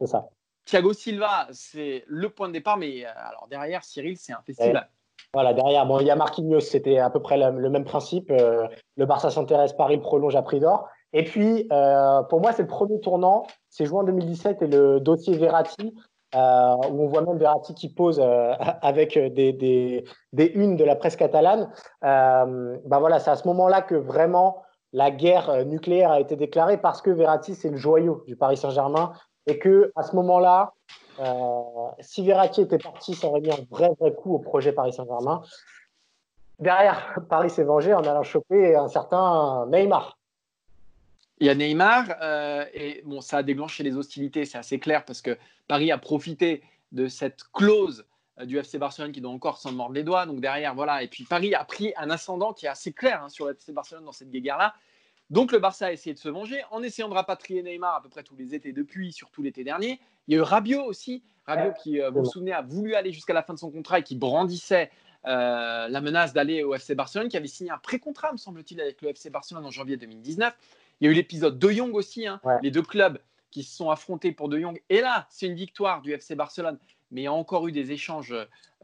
C'est 0.00 0.06
ça. 0.06 0.28
Thiago 0.64 0.92
Silva, 0.92 1.48
c'est 1.50 2.04
le 2.06 2.28
point 2.28 2.48
de 2.48 2.52
départ, 2.52 2.76
mais 2.76 3.04
euh, 3.04 3.10
alors 3.14 3.46
derrière, 3.48 3.84
Cyril, 3.84 4.16
c'est 4.18 4.32
un 4.32 4.42
festival. 4.42 4.88
Voilà, 5.32 5.52
derrière, 5.52 5.86
bon, 5.86 6.00
il 6.00 6.06
y 6.06 6.10
a 6.10 6.16
Marquinhos, 6.16 6.60
c'était 6.60 6.98
à 6.98 7.10
peu 7.10 7.20
près 7.20 7.36
le, 7.36 7.70
même 7.70 7.84
principe. 7.84 8.30
Euh, 8.30 8.66
le 8.96 9.06
Barça 9.06 9.30
s'intéresse, 9.30 9.72
Paris 9.72 9.98
prolonge 9.98 10.36
à 10.36 10.42
prix 10.42 10.60
d'or. 10.60 10.88
Et 11.12 11.24
puis, 11.24 11.66
euh, 11.72 12.22
pour 12.24 12.40
moi, 12.40 12.52
c'est 12.52 12.62
le 12.62 12.68
premier 12.68 13.00
tournant. 13.00 13.46
C'est 13.68 13.86
juin 13.86 14.04
2017 14.04 14.62
et 14.62 14.66
le 14.66 15.00
dossier 15.00 15.36
Verratti. 15.36 15.94
Euh, 16.34 16.76
où 16.90 17.04
on 17.04 17.08
voit 17.08 17.22
même 17.22 17.38
Verratti 17.38 17.74
qui 17.74 17.88
pose 17.88 18.20
euh, 18.20 18.52
avec 18.82 19.18
des, 19.18 19.52
des, 19.54 20.04
des, 20.34 20.46
unes 20.54 20.76
de 20.76 20.84
la 20.84 20.94
presse 20.94 21.16
catalane. 21.16 21.70
Euh, 22.04 22.76
bah 22.84 22.98
voilà, 22.98 23.18
c'est 23.18 23.30
à 23.30 23.36
ce 23.36 23.46
moment-là 23.48 23.80
que 23.80 23.94
vraiment 23.94 24.62
la 24.92 25.10
guerre 25.10 25.64
nucléaire 25.64 26.10
a 26.10 26.20
été 26.20 26.36
déclarée 26.36 26.76
parce 26.76 27.00
que 27.00 27.10
Verratti, 27.10 27.54
c'est 27.54 27.70
le 27.70 27.76
joyau 27.76 28.24
du 28.26 28.36
Paris 28.36 28.58
Saint-Germain 28.58 29.12
et 29.46 29.58
que 29.58 29.90
à 29.96 30.02
ce 30.02 30.14
moment-là, 30.16 30.72
si 32.00 32.24
Verratti 32.24 32.60
était 32.62 32.78
parti, 32.78 33.14
ça 33.14 33.26
aurait 33.26 33.40
mis 33.40 33.50
un 33.50 33.64
vrai, 33.70 33.90
vrai 33.98 34.12
coup 34.12 34.34
au 34.34 34.38
projet 34.38 34.72
Paris 34.72 34.92
Saint-Germain. 34.92 35.42
Derrière, 36.58 37.18
Paris 37.28 37.50
s'est 37.50 37.64
vengé 37.64 37.94
en 37.94 38.02
allant 38.02 38.22
choper 38.22 38.76
un 38.76 38.88
certain 38.88 39.66
Neymar. 39.66 40.17
Il 41.40 41.46
y 41.46 41.50
a 41.50 41.54
Neymar, 41.54 42.16
euh, 42.20 42.64
et 42.74 43.02
bon, 43.04 43.20
ça 43.20 43.38
a 43.38 43.42
déclenché 43.42 43.84
les 43.84 43.96
hostilités, 43.96 44.44
c'est 44.44 44.58
assez 44.58 44.78
clair, 44.78 45.04
parce 45.04 45.22
que 45.22 45.38
Paris 45.68 45.92
a 45.92 45.98
profité 45.98 46.62
de 46.92 47.06
cette 47.06 47.44
clause 47.52 48.04
euh, 48.40 48.44
du 48.44 48.58
FC 48.58 48.78
Barcelone 48.78 49.12
qui 49.12 49.20
doit 49.20 49.30
encore 49.30 49.58
s'en 49.58 49.72
mordre 49.72 49.94
les 49.94 50.02
doigts. 50.02 50.26
Donc 50.26 50.40
derrière, 50.40 50.74
voilà. 50.74 51.02
Et 51.02 51.08
puis 51.08 51.24
Paris 51.24 51.54
a 51.54 51.64
pris 51.64 51.92
un 51.96 52.10
ascendant 52.10 52.52
qui 52.52 52.66
est 52.66 52.68
assez 52.68 52.92
clair 52.92 53.22
hein, 53.22 53.28
sur 53.28 53.46
le 53.46 53.52
FC 53.52 53.72
Barcelone 53.72 54.04
dans 54.04 54.12
cette 54.12 54.30
guéguerre-là. 54.30 54.74
Donc 55.30 55.52
le 55.52 55.58
Barça 55.58 55.86
a 55.86 55.92
essayé 55.92 56.14
de 56.14 56.18
se 56.18 56.28
venger 56.28 56.62
en 56.70 56.82
essayant 56.82 57.08
de 57.08 57.14
rapatrier 57.14 57.62
Neymar 57.62 57.96
à 57.96 58.02
peu 58.02 58.08
près 58.08 58.22
tous 58.22 58.36
les 58.36 58.54
étés 58.54 58.72
depuis, 58.72 59.12
surtout 59.12 59.42
l'été 59.42 59.62
dernier. 59.62 60.00
Il 60.26 60.34
y 60.34 60.36
a 60.36 60.40
eu 60.40 60.42
Rabiot 60.42 60.82
aussi, 60.82 61.22
Rabiot 61.46 61.72
qui, 61.82 62.00
euh, 62.00 62.10
vous 62.10 62.20
vous 62.20 62.30
souvenez, 62.30 62.52
a 62.52 62.62
voulu 62.62 62.94
aller 62.94 63.12
jusqu'à 63.12 63.34
la 63.34 63.42
fin 63.42 63.52
de 63.52 63.58
son 63.58 63.70
contrat 63.70 63.98
et 63.98 64.02
qui 64.02 64.16
brandissait 64.16 64.90
la 65.24 66.00
menace 66.00 66.32
d'aller 66.32 66.62
au 66.62 66.74
FC 66.74 66.94
Barcelone, 66.94 67.28
qui 67.28 67.36
avait 67.36 67.48
signé 67.48 67.70
un 67.70 67.76
pré-contrat, 67.76 68.32
me 68.32 68.38
semble-t-il, 68.38 68.80
avec 68.80 69.02
le 69.02 69.10
FC 69.10 69.28
Barcelone 69.28 69.66
en 69.66 69.70
janvier 69.70 69.98
2019. 69.98 70.56
Il 71.00 71.06
y 71.06 71.08
a 71.08 71.10
eu 71.10 71.14
l'épisode 71.14 71.58
De 71.58 71.70
Jong 71.70 71.94
aussi, 71.94 72.26
hein. 72.26 72.40
les 72.62 72.70
deux 72.70 72.82
clubs 72.82 73.18
qui 73.50 73.62
se 73.62 73.76
sont 73.76 73.90
affrontés 73.90 74.32
pour 74.32 74.48
De 74.48 74.58
Jong. 74.58 74.80
Et 74.90 75.00
là, 75.00 75.26
c'est 75.30 75.46
une 75.46 75.54
victoire 75.54 76.02
du 76.02 76.12
FC 76.12 76.34
Barcelone, 76.34 76.78
mais 77.10 77.22
il 77.22 77.24
y 77.24 77.28
a 77.28 77.32
encore 77.32 77.66
eu 77.68 77.72
des 77.72 77.92
échanges 77.92 78.34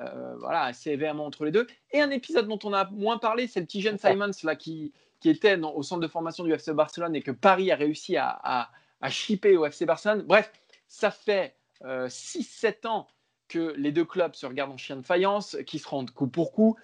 euh, 0.00 0.36
voilà, 0.38 0.62
assez 0.62 0.96
véhéments 0.96 1.26
entre 1.26 1.44
les 1.44 1.50
deux. 1.50 1.66
Et 1.92 2.00
un 2.00 2.10
épisode 2.10 2.48
dont 2.48 2.58
on 2.64 2.72
a 2.72 2.88
moins 2.90 3.18
parlé, 3.18 3.46
c'est 3.46 3.60
le 3.60 3.66
petit 3.66 3.80
jeune 3.80 3.98
Simons 3.98 4.30
là, 4.42 4.56
qui, 4.56 4.92
qui 5.20 5.28
était 5.28 5.56
au 5.56 5.82
centre 5.82 6.00
de 6.00 6.08
formation 6.08 6.44
du 6.44 6.52
FC 6.52 6.72
Barcelone 6.72 7.14
et 7.14 7.22
que 7.22 7.30
Paris 7.30 7.70
a 7.70 7.76
réussi 7.76 8.16
à, 8.16 8.28
à, 8.42 8.70
à 9.00 9.10
chipper 9.10 9.56
au 9.56 9.66
FC 9.66 9.84
Barcelone. 9.84 10.22
Bref, 10.22 10.50
ça 10.88 11.10
fait 11.10 11.56
6-7 11.82 12.74
euh, 12.84 12.88
ans 12.88 13.08
que 13.48 13.74
les 13.76 13.92
deux 13.92 14.04
clubs 14.04 14.34
se 14.34 14.46
regardent 14.46 14.72
en 14.72 14.76
chien 14.76 14.96
de 14.96 15.02
faïence, 15.02 15.56
qui 15.66 15.78
se 15.78 15.86
rendent 15.86 16.10
coup 16.10 16.28
pour 16.28 16.52
coup. 16.52 16.76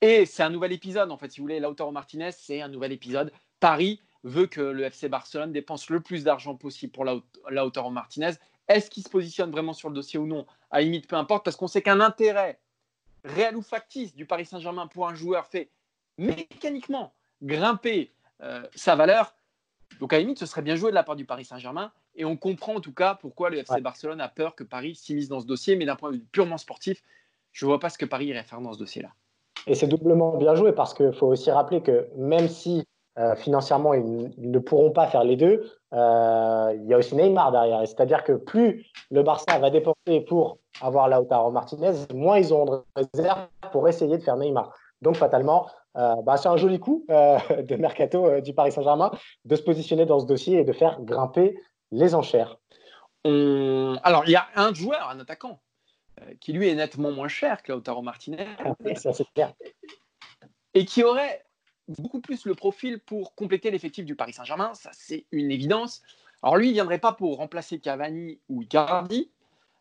Et 0.00 0.26
c'est 0.26 0.42
un 0.42 0.50
nouvel 0.50 0.72
épisode, 0.72 1.12
en 1.12 1.16
fait, 1.16 1.30
si 1.30 1.38
vous 1.38 1.44
voulez, 1.44 1.60
Lautaro 1.60 1.92
Martinez, 1.92 2.32
c'est 2.32 2.60
un 2.60 2.68
nouvel 2.68 2.92
épisode. 2.92 3.32
Paris 3.60 4.00
veut 4.24 4.46
que 4.46 4.60
le 4.60 4.84
FC 4.84 5.08
Barcelone 5.08 5.52
dépense 5.52 5.90
le 5.90 6.00
plus 6.00 6.24
d'argent 6.24 6.54
possible 6.54 6.92
pour 6.92 7.04
Lautaro 7.48 7.90
Martinez. 7.90 8.32
Est-ce 8.68 8.90
qu'il 8.90 9.02
se 9.02 9.08
positionne 9.08 9.50
vraiment 9.50 9.72
sur 9.72 9.88
le 9.88 9.94
dossier 9.94 10.18
ou 10.18 10.26
non? 10.26 10.46
À 10.70 10.80
limite, 10.80 11.08
peu 11.08 11.16
importe, 11.16 11.44
parce 11.44 11.56
qu'on 11.56 11.66
sait 11.66 11.82
qu'un 11.82 12.00
intérêt 12.00 12.60
réel 13.24 13.56
ou 13.56 13.62
factice 13.62 14.14
du 14.14 14.26
Paris 14.26 14.46
Saint-Germain 14.46 14.86
pour 14.86 15.08
un 15.08 15.14
joueur 15.14 15.46
fait 15.46 15.70
mécaniquement 16.18 17.12
grimper 17.42 18.12
euh, 18.42 18.62
sa 18.74 18.96
valeur. 18.96 19.34
Donc 20.00 20.12
à 20.12 20.18
limite, 20.18 20.38
ce 20.38 20.46
serait 20.46 20.62
bien 20.62 20.76
joué 20.76 20.90
de 20.90 20.94
la 20.94 21.02
part 21.02 21.16
du 21.16 21.24
Paris 21.24 21.44
Saint-Germain. 21.44 21.92
Et 22.14 22.24
on 22.24 22.36
comprend 22.36 22.76
en 22.76 22.80
tout 22.80 22.92
cas 22.92 23.14
pourquoi 23.14 23.50
le 23.50 23.58
FC 23.58 23.80
Barcelone 23.80 24.20
a 24.20 24.28
peur 24.28 24.54
que 24.54 24.64
Paris 24.64 24.94
s'immisce 24.94 25.28
dans 25.28 25.40
ce 25.40 25.46
dossier. 25.46 25.76
Mais 25.76 25.84
d'un 25.84 25.96
point 25.96 26.10
de 26.10 26.16
vue 26.16 26.26
purement 26.30 26.58
sportif, 26.58 27.02
je 27.52 27.64
ne 27.64 27.68
vois 27.68 27.80
pas 27.80 27.90
ce 27.90 27.98
que 27.98 28.06
Paris 28.06 28.26
irait 28.26 28.44
faire 28.44 28.60
dans 28.60 28.72
ce 28.72 28.78
dossier-là. 28.78 29.10
Et 29.66 29.74
c'est 29.74 29.86
doublement 29.86 30.36
bien 30.36 30.54
joué 30.54 30.72
parce 30.72 30.94
qu'il 30.94 31.12
faut 31.12 31.28
aussi 31.28 31.50
rappeler 31.50 31.82
que 31.82 32.08
même 32.16 32.48
si 32.48 32.84
euh, 33.18 33.34
financièrement, 33.36 33.92
ils, 33.92 34.32
ne 34.38 34.58
pourront 34.58 34.90
pas 34.90 35.06
faire 35.06 35.24
les 35.24 35.36
deux. 35.36 35.70
Euh, 35.92 36.72
il 36.74 36.86
y 36.86 36.94
a 36.94 36.98
aussi 36.98 37.14
Neymar 37.14 37.52
derrière. 37.52 37.80
C'est-à-dire 37.86 38.24
que 38.24 38.32
plus 38.32 38.86
le 39.10 39.22
Barça 39.22 39.58
va 39.58 39.68
dépenser 39.68 40.20
pour 40.26 40.58
avoir 40.80 41.08
Lautaro 41.08 41.50
Martinez, 41.50 41.92
moins 42.14 42.38
ils 42.38 42.54
ont 42.54 42.64
de 42.64 42.82
réserve 42.96 43.46
pour 43.70 43.88
essayer 43.88 44.16
de 44.16 44.22
faire 44.22 44.36
Neymar. 44.36 44.72
Donc, 45.02 45.16
fatalement, 45.16 45.68
euh, 45.98 46.14
bah, 46.22 46.38
c'est 46.38 46.48
un 46.48 46.56
joli 46.56 46.80
coup 46.80 47.04
de 47.08 47.76
mercato 47.76 48.40
du 48.40 48.54
Paris 48.54 48.72
Saint-Germain 48.72 49.10
de 49.44 49.56
se 49.56 49.62
positionner 49.62 50.06
dans 50.06 50.20
ce 50.20 50.26
dossier 50.26 50.60
et 50.60 50.64
de 50.64 50.72
faire 50.72 51.00
grimper 51.02 51.58
les 51.90 52.14
enchères. 52.14 52.56
Alors, 53.24 54.24
il 54.24 54.30
y 54.30 54.36
a 54.36 54.46
un 54.56 54.72
joueur, 54.72 55.10
un 55.10 55.20
attaquant, 55.20 55.60
qui 56.40 56.52
lui 56.54 56.68
est 56.68 56.74
nettement 56.74 57.10
moins 57.10 57.28
cher 57.28 57.62
que 57.62 57.72
Lautaro 57.72 58.00
Martinez. 58.00 58.46
Ça, 58.96 59.12
c'est 59.12 59.26
clair. 59.34 59.52
Et 60.74 60.86
qui 60.86 61.04
aurait 61.04 61.44
beaucoup 61.88 62.20
plus 62.20 62.46
le 62.46 62.54
profil 62.54 63.00
pour 63.00 63.34
compléter 63.34 63.70
l'effectif 63.70 64.04
du 64.04 64.14
Paris 64.14 64.32
Saint-Germain, 64.32 64.74
ça 64.74 64.90
c'est 64.92 65.26
une 65.32 65.50
évidence. 65.50 66.02
Alors 66.42 66.56
lui, 66.56 66.66
il 66.66 66.70
ne 66.70 66.74
viendrait 66.74 66.98
pas 66.98 67.12
pour 67.12 67.36
remplacer 67.36 67.78
Cavani 67.78 68.40
ou 68.48 68.62
Icardi, 68.62 69.30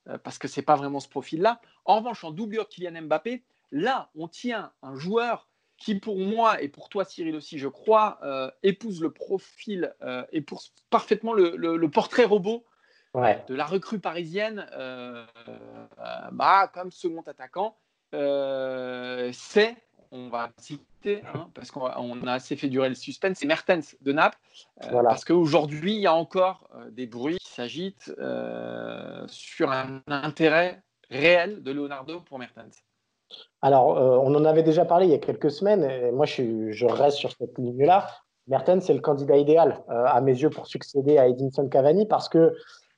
euh, 0.08 0.18
parce 0.18 0.38
que 0.38 0.48
ce 0.48 0.60
n'est 0.60 0.66
pas 0.66 0.76
vraiment 0.76 1.00
ce 1.00 1.10
profil-là. 1.10 1.62
En 1.86 1.98
revanche, 1.98 2.24
en 2.24 2.32
doublure 2.32 2.68
Kylian 2.68 3.04
Mbappé, 3.04 3.44
là, 3.72 4.10
on 4.16 4.28
tient 4.28 4.72
un 4.84 4.96
joueur 4.96 5.48
qui, 5.78 5.96
pour 5.96 6.18
moi 6.18 6.62
et 6.62 6.68
pour 6.68 6.90
toi, 6.90 7.06
Cyril 7.06 7.36
aussi, 7.36 7.58
je 7.58 7.68
crois, 7.68 8.20
euh, 8.24 8.52
épouse 8.62 9.02
le 9.02 9.12
profil, 9.12 9.94
euh, 10.04 10.24
épouse 10.32 10.74
parfaitement 10.92 11.34
le, 11.34 11.88
portrait 11.88 12.26
robot 12.26 12.64
de 13.16 13.56
la 13.56 13.66
recrue 13.66 14.00
parisienne, 14.00 14.66
bah, 16.32 16.72
comme 16.74 16.92
second 16.92 17.24
attaquant. 17.24 17.76
c'est 18.14 19.76
on 20.12 20.30
va 20.30 20.50
citer, 20.58 21.24
hein, 21.34 21.48
parce 21.54 21.72
qu'on 21.72 22.28
a 22.28 22.34
assez 22.34 22.56
fait 22.56 22.68
durer 22.68 22.90
le 22.90 22.96
suspense, 22.96 23.38
c'est 23.40 23.48
Mertens 23.48 23.96
de 24.02 24.12
Naples. 24.12 24.38
Euh, 24.84 25.04
parce 25.04 25.26
qu'aujourd'hui, 25.26 25.96
il 25.96 26.02
y 26.02 26.08
a 26.08 26.14
encore 26.14 26.68
euh, 26.76 26.90
des 26.92 27.08
bruits 27.08 27.38
qui 27.38 27.52
s'agitent 27.52 28.14
euh, 28.20 29.24
sur 29.28 29.72
un 29.72 30.02
intérêt 30.08 30.84
réel 31.10 31.64
de 31.64 31.72
Leonardo 31.72 32.20
pour 32.22 32.40
Mertens. 32.40 32.84
Alors, 33.62 33.88
on 34.26 34.36
en 34.36 34.44
avait 34.44 34.64
déjà 34.64 34.84
parlé 34.84 35.06
il 35.06 35.12
y 35.12 35.16
a 35.16 35.20
quelques 35.20 35.52
semaines, 35.52 35.84
et 35.84 36.12
moi 36.12 36.26
je, 36.26 36.72
je 36.72 36.86
reste 36.86 37.18
sur 37.18 37.32
cette 37.32 37.58
ligne-là. 37.58 38.08
Mertens, 38.48 38.82
c'est 38.82 38.94
le 38.94 39.00
candidat 39.00 39.38
idéal, 39.38 39.82
à 39.88 40.20
mes 40.20 40.34
yeux, 40.34 40.50
pour 40.50 40.68
succéder 40.68 41.18
à 41.18 41.28
Edinson 41.28 41.70
Cavani, 41.70 42.06
parce 42.06 42.28
que 42.28 42.54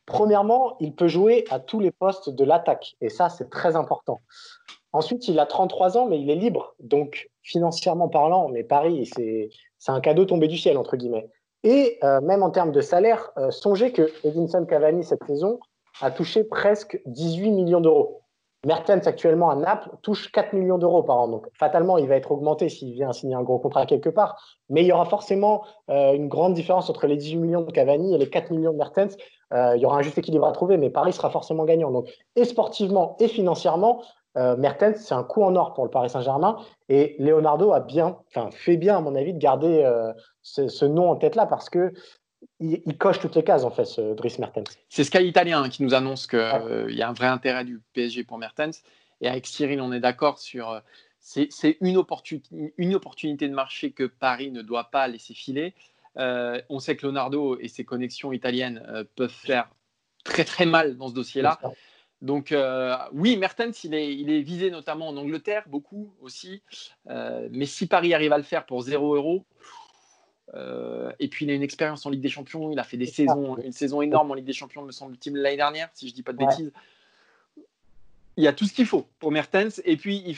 Premièrement, 0.05 0.75
il 0.79 0.93
peut 0.93 1.08
jouer 1.08 1.46
à 1.50 1.60
tous 1.60 1.79
les 1.79 1.91
postes 1.91 2.29
de 2.29 2.43
l'attaque, 2.43 2.96
et 3.00 3.10
ça, 3.10 3.29
c'est 3.29 3.50
très 3.50 3.75
important. 3.75 4.22
Ensuite, 4.94 5.28
il 5.28 5.40
a 5.40 5.48
33 5.48 5.98
ans, 5.98 6.06
mais 6.06 6.20
il 6.20 6.30
est 6.30 6.36
libre. 6.36 6.76
Donc, 6.80 7.30
financièrement 7.42 8.08
parlant, 8.08 8.48
mais 8.50 8.64
Paris, 8.64 9.10
c'est 9.16 9.92
un 9.92 10.00
cadeau 10.00 10.26
tombé 10.26 10.48
du 10.48 10.58
ciel, 10.58 10.78
entre 10.78 10.96
guillemets. 10.96 11.28
Et 11.64 11.98
euh, 12.04 12.22
même 12.22 12.44
en 12.44 12.52
termes 12.52 12.72
de 12.72 12.82
salaire, 12.82 13.32
euh, 13.38 13.50
songez 13.50 13.92
que 13.92 14.12
Edinson 14.24 14.66
Cavani, 14.66 15.04
cette 15.04 15.24
saison, 15.26 15.60
a 16.02 16.12
touché 16.12 16.44
presque 16.44 17.02
18 17.08 17.52
millions 17.52 17.82
d'euros. 17.82 18.22
Mertens, 18.66 19.08
actuellement 19.08 19.50
à 19.50 19.56
Naples, 19.56 19.90
touche 20.04 20.32
4 20.32 20.54
millions 20.54 20.78
d'euros 20.78 21.04
par 21.04 21.18
an. 21.18 21.28
Donc, 21.28 21.48
fatalement, 21.54 21.98
il 21.98 22.08
va 22.08 22.16
être 22.16 22.32
augmenté 22.32 22.70
s'il 22.70 22.94
vient 22.94 23.12
signer 23.12 23.36
un 23.36 23.44
gros 23.44 23.60
contrat 23.60 23.86
quelque 23.86 24.10
part. 24.10 24.42
Mais 24.70 24.84
il 24.84 24.88
y 24.88 24.92
aura 24.92 25.06
forcément 25.06 25.66
euh, 25.90 26.14
une 26.14 26.28
grande 26.28 26.54
différence 26.54 26.90
entre 26.90 27.08
les 27.08 27.18
18 27.18 27.38
millions 27.38 27.62
de 27.62 27.72
Cavani 27.72 28.14
et 28.14 28.18
les 28.18 28.30
4 28.30 28.52
millions 28.52 28.72
de 28.72 28.78
Mertens. 28.78 29.18
il 29.52 29.82
y 29.82 29.86
aura 29.86 29.98
un 29.98 30.02
juste 30.02 30.18
équilibre 30.18 30.48
à 30.48 30.52
trouver, 30.52 30.78
mais 30.78 30.90
Paris 30.90 31.14
sera 31.14 31.30
forcément 31.30 31.66
gagnant. 31.66 31.92
Donc, 31.92 32.10
et 32.36 32.46
sportivement 32.46 33.16
et 33.20 33.28
financièrement, 33.28 34.02
euh, 34.36 34.56
Mertens, 34.58 34.96
c'est 34.98 35.13
un 35.13 35.24
coup 35.24 35.44
en 35.44 35.56
or 35.56 35.74
pour 35.74 35.84
le 35.84 35.92
Paris 35.92 36.10
Saint-Germain. 36.10 36.58
Et 36.90 37.16
Leonardo 37.20 37.72
a 37.72 37.80
bien, 37.80 38.18
enfin, 38.28 38.50
fait 38.52 38.78
bien, 38.78 38.98
à 38.98 39.02
mon 39.02 39.16
avis, 39.16 39.34
de 39.34 39.40
garder 39.40 39.84
euh, 39.84 40.12
ce, 40.42 40.86
nom 40.86 41.10
en 41.10 41.16
tête 41.16 41.36
là 41.36 41.46
parce 41.46 41.70
que 41.70 41.94
il, 42.60 42.98
coche 42.98 43.20
toutes 43.20 43.36
les 43.36 43.44
cases, 43.44 43.63
en 43.63 43.72
fait, 43.72 43.86
ce 43.86 44.13
Dries 44.13 44.36
Mertens. 44.40 44.78
C'est 44.90 45.04
Sky 45.04 45.25
Italien 45.25 45.70
qui 45.70 45.84
nous 45.84 45.94
annonce 45.94 46.28
qu'il 46.28 46.40
euh, 46.40 46.92
y 46.92 47.02
a 47.02 47.10
un 47.10 47.13
vrai 47.13 47.28
intérêt 47.28 47.66
du 47.66 47.82
PSG 47.94 48.24
pour 48.24 48.38
Mertens. 48.38 48.84
Et 49.22 49.28
avec 49.28 49.46
Cyril, 49.46 49.82
on 49.82 49.92
est 49.92 50.00
d'accord 50.00 50.40
sur. 50.40 50.82
c'est 51.20 51.50
une, 51.80 52.04
une, 52.78 52.96
opportunité 52.96 53.48
de 53.48 53.54
marché 53.54 53.92
que 53.92 54.04
Paris 54.04 54.52
ne 54.52 54.62
doit 54.62 54.86
pas 54.86 55.08
laisser 55.08 55.34
filer. 55.34 55.74
on 56.18 56.80
sait 56.80 56.98
que 56.98 57.06
Leonardo 57.06 57.58
et 57.60 57.70
ses 57.70 57.86
connexions 57.86 58.34
italiennes 58.34 59.06
peuvent 59.16 59.30
faire 59.30 59.70
très 60.25 60.44
très 60.44 60.66
mal 60.66 60.98
dans 60.98 61.08
ce 61.08 61.13
dossier-là. 61.13 61.60
Donc 62.24 62.56
oui, 63.12 63.38
Mertens, 63.38 63.84
il 63.84 63.94
est, 63.94 64.15
il 64.15 64.32
est, 64.32 64.42
visé 64.42 64.72
notamment 64.72 65.10
en 65.10 65.18
Angleterre, 65.18 65.63
beaucoup 65.68 66.12
aussi. 66.22 66.63
mais 67.06 67.65
si 67.65 67.86
Paris 67.86 68.13
arrive 68.13 68.34
à 68.34 68.38
le 68.38 68.44
faire 68.44 68.65
pour 68.65 68.82
0 68.82 69.15
euros, 69.15 69.46
et 71.20 71.27
puis 71.27 71.46
il 71.46 71.51
a 71.51 71.53
une 71.53 71.63
expérience 71.63 72.06
en 72.06 72.10
Ligue 72.10 72.22
des 72.22 72.30
Champions, 72.30 72.72
il 72.72 72.80
a 72.80 72.84
fait 72.84 72.98
des 72.98 73.08
saisons, 73.08 73.58
une 73.58 73.74
saison 73.74 74.01
énorme 74.01 74.32
en 74.32 74.34
Ligue 74.36 74.46
des 74.46 74.53
Champions, 74.53 74.84
me 74.84 74.92
semble-t-il, 74.92 75.36
l'année 75.36 75.58
dernière, 75.58 75.89
si 75.94 76.08
je 76.08 76.13
ne 76.13 76.15
dis 76.15 76.24
pas 76.24 76.32
de 76.32 76.38
bêtises. 76.38 76.72
Il 78.38 78.44
y 78.44 78.48
a 78.48 78.53
tout 78.53 78.65
ce 78.65 78.74
qu'il 78.74 78.86
faut 78.86 79.06
pour 79.20 79.32
Mertens. 79.32 79.82
Et 79.86 79.96
puis, 79.96 80.24
il, 80.25 80.36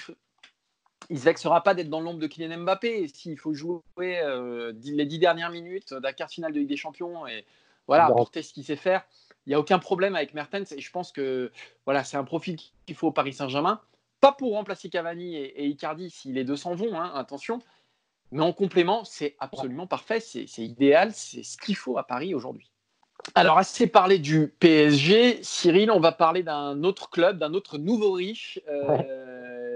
il 1.10 1.20
se 1.20 1.26
vexera 1.26 1.62
pas 1.62 1.74
d'être 1.74 1.90
dans 1.90 2.02
l'ombre 2.02 2.20
de 2.20 2.28
Kylian 2.28 2.60
Mbappé. 2.60 3.08
S'il 3.08 3.38
faut 3.38 3.54
jouer 3.54 3.82
euh, 4.02 4.74
les 4.84 5.06
dix 5.06 5.20
dernières 5.20 5.52
minutes 5.52 5.94
d'un 5.94 6.12
quart 6.12 6.30
finale 6.30 6.54
de 6.54 6.60
Ligue 6.60 6.70
des 6.70 6.78
Champions 6.78 7.28
et 7.28 7.46
voilà, 7.88 8.06
apporter 8.06 8.42
ce 8.42 8.54
qu'il 8.54 8.64
sait 8.64 8.76
faire, 8.76 9.06
il 9.46 9.50
n'y 9.50 9.56
a 9.56 9.60
aucun 9.60 9.80
problème 9.80 10.16
avec 10.16 10.34
Mertens. 10.34 10.72
Et 10.72 10.80
je 10.80 10.92
pense 10.92 11.12
que 11.12 11.52
voilà, 11.86 12.04
c'est 12.04 12.18
un 12.18 12.24
profil 12.24 12.58
qu'il 12.86 12.96
faut 12.96 13.08
au 13.08 13.12
Paris 13.12 13.34
Saint-Germain. 13.34 13.82
Pas 14.22 14.32
pour 14.32 14.54
remplacer 14.54 14.90
Cavani 14.90 15.36
et, 15.36 15.66
Icardi 15.68 16.10
si 16.10 16.32
les 16.32 16.44
deux 16.44 16.56
s'en 16.56 16.74
vont, 16.76 17.00
hein, 17.00 17.12
attention. 17.16 17.60
Mais 18.32 18.42
en 18.42 18.54
complément, 18.54 19.04
c'est 19.04 19.36
absolument 19.40 19.88
parfait. 19.88 20.20
C'est 20.20 20.46
idéal. 20.58 21.12
C'est 21.14 21.44
ce 21.44 21.58
qu'il 21.58 21.76
faut 21.76 21.98
à 21.98 22.08
Paris 22.08 22.34
aujourd'hui. 22.34 22.72
Alors, 23.34 23.58
assez 23.58 23.88
parlé 23.88 24.20
du 24.20 24.54
PSG, 24.60 25.40
Cyril, 25.42 25.90
on 25.90 26.00
va 26.00 26.12
parler 26.12 26.44
d'un 26.44 26.84
autre 26.84 27.10
club, 27.10 27.38
d'un 27.38 27.54
autre 27.54 27.78
nouveau 27.78 28.12
riche. 28.14 28.60
Euh, 28.68 29.26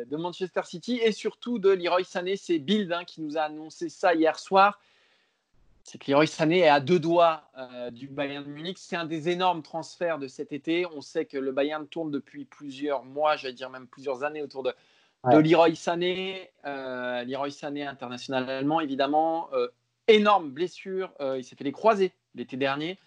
de 0.05 0.17
Manchester 0.17 0.61
City 0.63 0.99
et 1.03 1.11
surtout 1.11 1.59
de 1.59 1.69
Leroy 1.69 2.03
Sané. 2.03 2.35
C'est 2.35 2.59
Bild 2.59 2.91
hein, 2.91 3.03
qui 3.05 3.21
nous 3.21 3.37
a 3.37 3.41
annoncé 3.41 3.89
ça 3.89 4.13
hier 4.13 4.37
soir. 4.39 4.79
C'est 5.83 5.97
que 5.97 6.11
Leroy 6.11 6.27
Sané 6.27 6.59
est 6.59 6.67
à 6.67 6.79
deux 6.79 6.99
doigts 6.99 7.43
euh, 7.57 7.89
du 7.89 8.07
Bayern 8.07 8.43
de 8.43 8.49
Munich. 8.49 8.77
C'est 8.77 8.95
un 8.95 9.05
des 9.05 9.29
énormes 9.29 9.63
transferts 9.63 10.19
de 10.19 10.27
cet 10.27 10.51
été. 10.53 10.85
On 10.85 11.01
sait 11.01 11.25
que 11.25 11.37
le 11.37 11.51
Bayern 11.51 11.87
tourne 11.87 12.11
depuis 12.11 12.45
plusieurs 12.45 13.03
mois, 13.03 13.35
j'allais 13.35 13.53
dire 13.53 13.69
même 13.69 13.87
plusieurs 13.87 14.23
années 14.23 14.41
autour 14.41 14.63
de, 14.63 14.73
de 15.25 15.37
Leroy 15.37 15.75
Sané. 15.75 16.51
Euh, 16.65 17.23
Leroy 17.23 17.51
Sané, 17.51 17.85
international 17.85 18.49
allemand, 18.49 18.81
évidemment. 18.81 19.49
Euh, 19.53 19.67
énorme 20.07 20.51
blessure. 20.51 21.11
il 21.37 21.43
s'est 21.43 21.55
fait 21.55 21.63
les 21.63 21.71
croisés 21.71 22.13
l'été 22.35 22.57
dernier. 22.57 22.97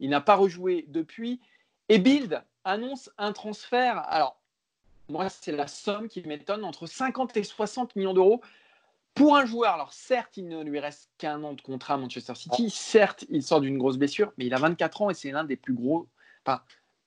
Il 0.00 0.10
n'a 0.10 0.20
pas 0.20 0.36
rejoué 0.36 0.84
depuis. 0.88 1.40
Et 1.88 1.98
Bild 1.98 2.42
annonce 2.64 3.10
un 3.18 3.32
transfert. 3.32 3.98
Alors, 4.08 4.40
moi, 5.08 5.28
c'est 5.28 5.52
la 5.52 5.66
somme 5.66 6.08
qui 6.08 6.22
m'étonne, 6.22 6.64
entre 6.64 6.86
50 6.86 7.36
et 7.36 7.44
60 7.44 7.96
millions 7.96 8.14
d'euros 8.14 8.40
pour 9.14 9.36
un 9.36 9.44
joueur. 9.44 9.74
Alors, 9.74 9.92
certes, 9.92 10.36
il 10.36 10.48
ne 10.48 10.62
lui 10.62 10.80
reste 10.80 11.10
qu'un 11.18 11.42
an 11.42 11.52
de 11.52 11.60
contrat 11.60 11.94
à 11.94 11.96
Manchester 11.96 12.34
City. 12.34 12.70
Certes, 12.70 13.24
il 13.28 13.42
sort 13.42 13.60
d'une 13.60 13.78
grosse 13.78 13.98
blessure, 13.98 14.32
mais 14.38 14.46
il 14.46 14.54
a 14.54 14.58
24 14.58 15.02
ans 15.02 15.10
et 15.10 15.14
c'est 15.14 15.30
l'un 15.30 15.44
des 15.44 15.56
plus 15.56 15.74
gros. 15.74 16.08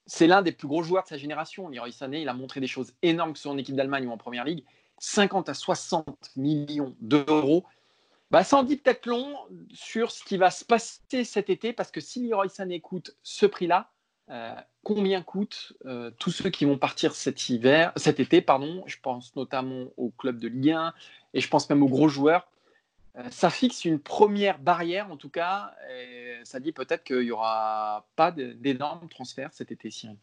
C'est 0.05 0.27
l'un 0.27 0.43
des 0.43 0.51
plus 0.51 0.67
gros 0.67 0.83
joueurs 0.83 1.03
de 1.03 1.09
sa 1.09 1.17
génération. 1.17 1.67
Leroy 1.67 1.91
Sané, 1.91 2.21
il 2.21 2.29
a 2.29 2.33
montré 2.33 2.59
des 2.59 2.67
choses 2.67 2.93
énormes 3.01 3.33
que 3.33 3.47
en 3.47 3.57
équipe 3.57 3.75
d'Allemagne 3.75 4.07
ou 4.07 4.11
en 4.11 4.17
première 4.17 4.45
ligue. 4.45 4.63
50 4.99 5.49
à 5.49 5.53
60 5.53 6.05
millions 6.35 6.95
d'euros. 7.01 7.65
Bah, 8.31 8.43
ça 8.43 8.57
en 8.57 8.63
dit 8.63 8.77
peut-être 8.77 9.07
long 9.07 9.35
sur 9.73 10.11
ce 10.11 10.23
qui 10.23 10.37
va 10.37 10.51
se 10.51 10.63
passer 10.63 11.23
cet 11.23 11.49
été, 11.49 11.73
parce 11.73 11.91
que 11.91 12.01
si 12.01 12.27
Leroy 12.27 12.49
Sané 12.49 12.81
coûte 12.81 13.15
ce 13.23 13.45
prix-là, 13.45 13.91
euh, 14.29 14.55
combien 14.83 15.21
coûtent 15.21 15.73
euh, 15.85 16.09
tous 16.17 16.31
ceux 16.31 16.49
qui 16.49 16.65
vont 16.65 16.77
partir 16.77 17.15
cet 17.15 17.49
hiver, 17.49 17.91
cet 17.95 18.19
été, 18.19 18.41
pardon. 18.41 18.83
Je 18.87 18.97
pense 19.01 19.35
notamment 19.35 19.85
au 19.97 20.09
club 20.09 20.39
de 20.39 20.47
Ligue 20.47 20.71
1 20.71 20.93
et 21.33 21.41
je 21.41 21.47
pense 21.47 21.69
même 21.69 21.83
aux 21.83 21.89
gros 21.89 22.07
joueurs. 22.07 22.47
Euh, 23.17 23.23
ça 23.29 23.49
fixe 23.49 23.85
une 23.85 23.99
première 23.99 24.59
barrière 24.59 25.11
en 25.11 25.17
tout 25.17 25.29
cas. 25.29 25.73
Ça 26.43 26.59
dit 26.59 26.71
peut-être 26.71 27.03
qu'il 27.03 27.21
n'y 27.21 27.31
aura 27.31 28.05
pas 28.15 28.31
d'énormes 28.31 29.07
transferts 29.09 29.53
cet 29.53 29.71
été, 29.71 29.89
Cyril. 29.91 30.17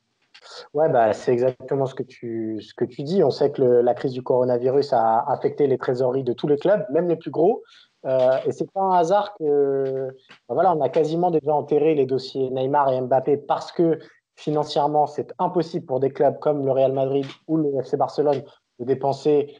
Ouais, 0.74 0.88
bah, 0.88 1.12
c'est 1.12 1.32
exactement 1.32 1.86
ce 1.86 1.94
que, 1.94 2.02
tu, 2.02 2.60
ce 2.60 2.74
que 2.74 2.84
tu 2.84 3.02
dis. 3.02 3.22
On 3.22 3.30
sait 3.30 3.50
que 3.50 3.62
la 3.62 3.94
crise 3.94 4.12
du 4.12 4.22
coronavirus 4.22 4.92
a 4.92 5.24
affecté 5.28 5.66
les 5.66 5.78
trésoreries 5.78 6.24
de 6.24 6.32
tous 6.32 6.48
les 6.48 6.56
clubs, 6.56 6.84
même 6.90 7.08
les 7.08 7.16
plus 7.16 7.30
gros. 7.30 7.62
Euh, 8.04 8.38
et 8.46 8.52
c'est 8.52 8.70
pas 8.72 8.80
un 8.80 8.94
hasard 8.94 9.34
que, 9.38 10.08
bah, 10.48 10.54
voilà, 10.54 10.74
on 10.74 10.80
a 10.80 10.88
quasiment 10.88 11.30
déjà 11.30 11.54
enterré 11.54 11.94
les 11.94 12.06
dossiers 12.06 12.50
Neymar 12.50 12.92
et 12.92 13.00
Mbappé 13.00 13.36
parce 13.36 13.70
que 13.70 13.98
financièrement, 14.34 15.06
c'est 15.06 15.32
impossible 15.38 15.86
pour 15.86 16.00
des 16.00 16.10
clubs 16.10 16.38
comme 16.40 16.64
le 16.64 16.72
Real 16.72 16.92
Madrid 16.92 17.26
ou 17.46 17.56
le 17.58 17.78
FC 17.78 17.96
Barcelone 17.96 18.42
de 18.78 18.84
dépenser 18.84 19.56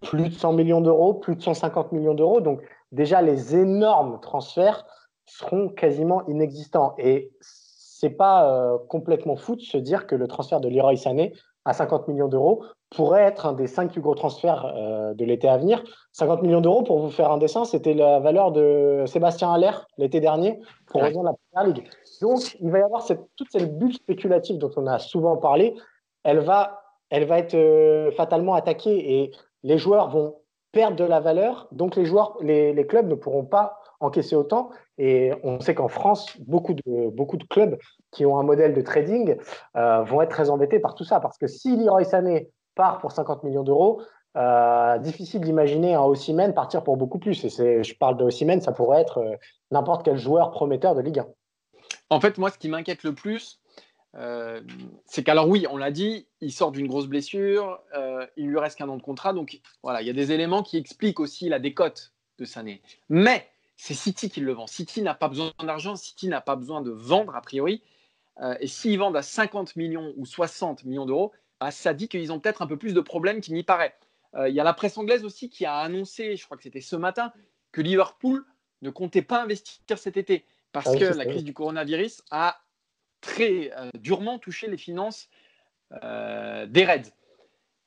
plus 0.00 0.28
de 0.28 0.34
100 0.34 0.52
millions 0.54 0.80
d'euros, 0.80 1.14
plus 1.14 1.36
de 1.36 1.42
150 1.42 1.92
millions 1.92 2.14
d'euros. 2.14 2.40
Donc 2.40 2.62
déjà, 2.92 3.22
les 3.22 3.56
énormes 3.56 4.18
transferts 4.20 4.84
seront 5.26 5.68
quasiment 5.68 6.26
inexistants. 6.26 6.94
Et 6.98 7.32
c'est 8.00 8.10
pas 8.10 8.48
euh, 8.48 8.78
complètement 8.88 9.34
fou 9.34 9.56
de 9.56 9.60
se 9.60 9.76
dire 9.76 10.06
que 10.06 10.14
le 10.14 10.28
transfert 10.28 10.60
de 10.60 10.68
Leroy 10.68 10.94
Sané 10.94 11.32
à 11.64 11.72
50 11.72 12.06
millions 12.06 12.28
d'euros 12.28 12.62
pourrait 12.90 13.22
être 13.22 13.44
un 13.44 13.54
des 13.54 13.66
cinq 13.66 13.90
plus 13.90 14.00
gros 14.00 14.14
transferts 14.14 14.72
euh, 14.76 15.14
de 15.14 15.24
l'été 15.24 15.48
à 15.48 15.58
venir. 15.58 15.82
50 16.12 16.42
millions 16.42 16.60
d'euros, 16.60 16.84
pour 16.84 17.00
vous 17.00 17.10
faire 17.10 17.32
un 17.32 17.38
dessin, 17.38 17.64
c'était 17.64 17.94
la 17.94 18.20
valeur 18.20 18.52
de 18.52 19.02
Sébastien 19.06 19.52
Haller 19.52 19.72
l'été 19.98 20.20
dernier 20.20 20.60
pour 20.86 21.02
rejoindre 21.02 21.30
la 21.30 21.34
Première 21.50 21.74
Ligue. 21.74 21.90
Donc, 22.22 22.56
il 22.60 22.70
va 22.70 22.78
y 22.78 22.82
avoir 22.82 23.02
cette, 23.02 23.20
toute 23.34 23.50
cette 23.50 23.76
bulle 23.76 23.92
spéculative 23.92 24.58
dont 24.58 24.70
on 24.76 24.86
a 24.86 25.00
souvent 25.00 25.36
parlé. 25.36 25.74
Elle 26.22 26.38
va, 26.38 26.80
elle 27.10 27.24
va 27.24 27.38
être 27.40 27.54
euh, 27.54 28.12
fatalement 28.12 28.54
attaquée 28.54 29.22
et 29.22 29.32
les 29.64 29.76
joueurs 29.76 30.08
vont 30.08 30.36
perdre 30.70 30.96
de 30.96 31.04
la 31.04 31.18
valeur. 31.18 31.66
Donc, 31.72 31.96
les, 31.96 32.04
joueurs, 32.04 32.36
les, 32.42 32.72
les 32.72 32.86
clubs 32.86 33.08
ne 33.08 33.16
pourront 33.16 33.44
pas 33.44 33.80
encaisser 34.00 34.36
autant. 34.36 34.70
Et 34.98 35.32
on 35.42 35.60
sait 35.60 35.74
qu'en 35.74 35.88
France, 35.88 36.36
beaucoup 36.40 36.74
de, 36.74 37.10
beaucoup 37.10 37.36
de 37.36 37.44
clubs 37.44 37.78
qui 38.10 38.26
ont 38.26 38.38
un 38.38 38.42
modèle 38.42 38.74
de 38.74 38.80
trading 38.80 39.36
euh, 39.76 40.02
vont 40.02 40.22
être 40.22 40.30
très 40.30 40.50
embêtés 40.50 40.78
par 40.78 40.94
tout 40.94 41.04
ça. 41.04 41.20
Parce 41.20 41.38
que 41.38 41.46
si 41.46 41.76
Leroy 41.76 42.04
Sané 42.04 42.50
part 42.74 42.98
pour 42.98 43.12
50 43.12 43.42
millions 43.44 43.64
d'euros, 43.64 44.02
euh, 44.36 44.98
difficile 44.98 45.40
d'imaginer 45.40 45.94
un 45.94 46.02
Ossimène 46.02 46.54
partir 46.54 46.84
pour 46.84 46.96
beaucoup 46.96 47.18
plus. 47.18 47.44
Et 47.60 47.82
je 47.82 47.94
parle 47.96 48.16
de 48.16 48.24
Ossimène, 48.24 48.60
ça 48.60 48.72
pourrait 48.72 49.00
être 49.00 49.18
euh, 49.18 49.34
n'importe 49.72 50.04
quel 50.04 50.16
joueur 50.16 50.52
prometteur 50.52 50.94
de 50.94 51.00
Ligue 51.00 51.20
1. 51.20 51.26
En 52.10 52.20
fait, 52.20 52.38
moi, 52.38 52.50
ce 52.50 52.58
qui 52.58 52.68
m'inquiète 52.68 53.02
le 53.02 53.14
plus, 53.14 53.60
euh, 54.16 54.60
c'est 55.06 55.24
qu'alors 55.24 55.48
oui, 55.48 55.66
on 55.70 55.76
l'a 55.76 55.90
dit, 55.90 56.28
il 56.40 56.52
sort 56.52 56.70
d'une 56.70 56.86
grosse 56.86 57.08
blessure, 57.08 57.80
il 58.36 58.46
lui 58.46 58.58
reste 58.58 58.78
qu'un 58.78 58.88
an 58.88 58.96
de 58.96 59.02
contrat, 59.02 59.32
donc 59.32 59.60
voilà, 59.82 60.00
il 60.00 60.06
y 60.06 60.10
a 60.10 60.14
des 60.14 60.32
éléments 60.32 60.62
qui 60.62 60.76
expliquent 60.76 61.20
aussi 61.20 61.48
la 61.48 61.58
décote 61.58 62.12
de 62.38 62.44
Sané. 62.44 62.80
Mais 63.08 63.46
c'est 63.78 63.94
City 63.94 64.28
qui 64.28 64.40
le 64.40 64.52
vend. 64.52 64.66
City 64.66 65.00
n'a 65.00 65.14
pas 65.14 65.28
besoin 65.28 65.54
d'argent, 65.64 65.96
City 65.96 66.28
n'a 66.28 66.42
pas 66.42 66.56
besoin 66.56 66.82
de 66.82 66.90
vendre 66.90 67.34
a 67.34 67.40
priori. 67.40 67.82
et 68.60 68.66
s'ils 68.66 68.98
vendent 68.98 69.16
à 69.16 69.22
50 69.22 69.76
millions 69.76 70.12
ou 70.16 70.26
60 70.26 70.84
millions 70.84 71.06
d'euros, 71.06 71.32
bah, 71.60 71.70
ça 71.70 71.94
dit 71.94 72.08
qu'ils 72.08 72.30
ont 72.32 72.38
peut-être 72.38 72.62
un 72.62 72.66
peu 72.66 72.76
plus 72.76 72.94
de 72.94 73.00
problèmes 73.00 73.40
qu'il 73.40 73.54
n'y 73.54 73.64
paraît. 73.64 73.96
Euh, 74.34 74.48
il 74.48 74.54
y 74.54 74.60
a 74.60 74.64
la 74.64 74.74
presse 74.74 74.96
anglaise 74.98 75.24
aussi 75.24 75.48
qui 75.48 75.64
a 75.64 75.78
annoncé, 75.78 76.36
je 76.36 76.44
crois 76.44 76.56
que 76.56 76.62
c'était 76.62 76.80
ce 76.80 76.96
matin, 76.96 77.32
que 77.72 77.80
Liverpool 77.80 78.44
ne 78.82 78.90
comptait 78.90 79.22
pas 79.22 79.42
investir 79.42 79.98
cet 79.98 80.16
été 80.16 80.44
parce 80.72 80.88
ah 80.88 80.96
que 80.96 81.04
la 81.04 81.24
crise 81.24 81.44
du 81.44 81.54
coronavirus 81.54 82.22
a 82.30 82.60
très 83.20 83.72
euh, 83.76 83.90
durement 83.94 84.38
touché 84.38 84.68
les 84.68 84.76
finances 84.76 85.28
euh, 86.04 86.66
des 86.66 86.84
Reds. 86.84 87.10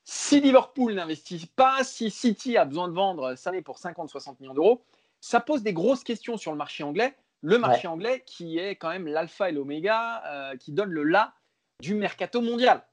Si 0.03 0.41
Liverpool 0.41 0.93
n'investit 0.93 1.45
pas, 1.55 1.83
si 1.83 2.09
City 2.09 2.57
a 2.57 2.65
besoin 2.65 2.87
de 2.87 2.93
vendre 2.93 3.35
Sané 3.35 3.61
pour 3.61 3.77
50-60 3.77 4.37
millions 4.39 4.55
d'euros, 4.55 4.83
ça 5.21 5.39
pose 5.39 5.63
des 5.63 5.73
grosses 5.73 6.03
questions 6.03 6.35
sur 6.35 6.51
le 6.51 6.57
marché 6.57 6.83
anglais. 6.83 7.15
Le 7.41 7.57
marché 7.57 7.87
anglais 7.87 8.21
qui 8.25 8.59
est 8.59 8.75
quand 8.75 8.89
même 8.89 9.07
l'alpha 9.07 9.49
et 9.49 9.51
l'oméga, 9.53 10.53
qui 10.59 10.73
donne 10.73 10.91
le 10.91 11.03
la 11.03 11.33
du 11.79 11.95
mercato 11.95 12.41
mondial. 12.41 12.83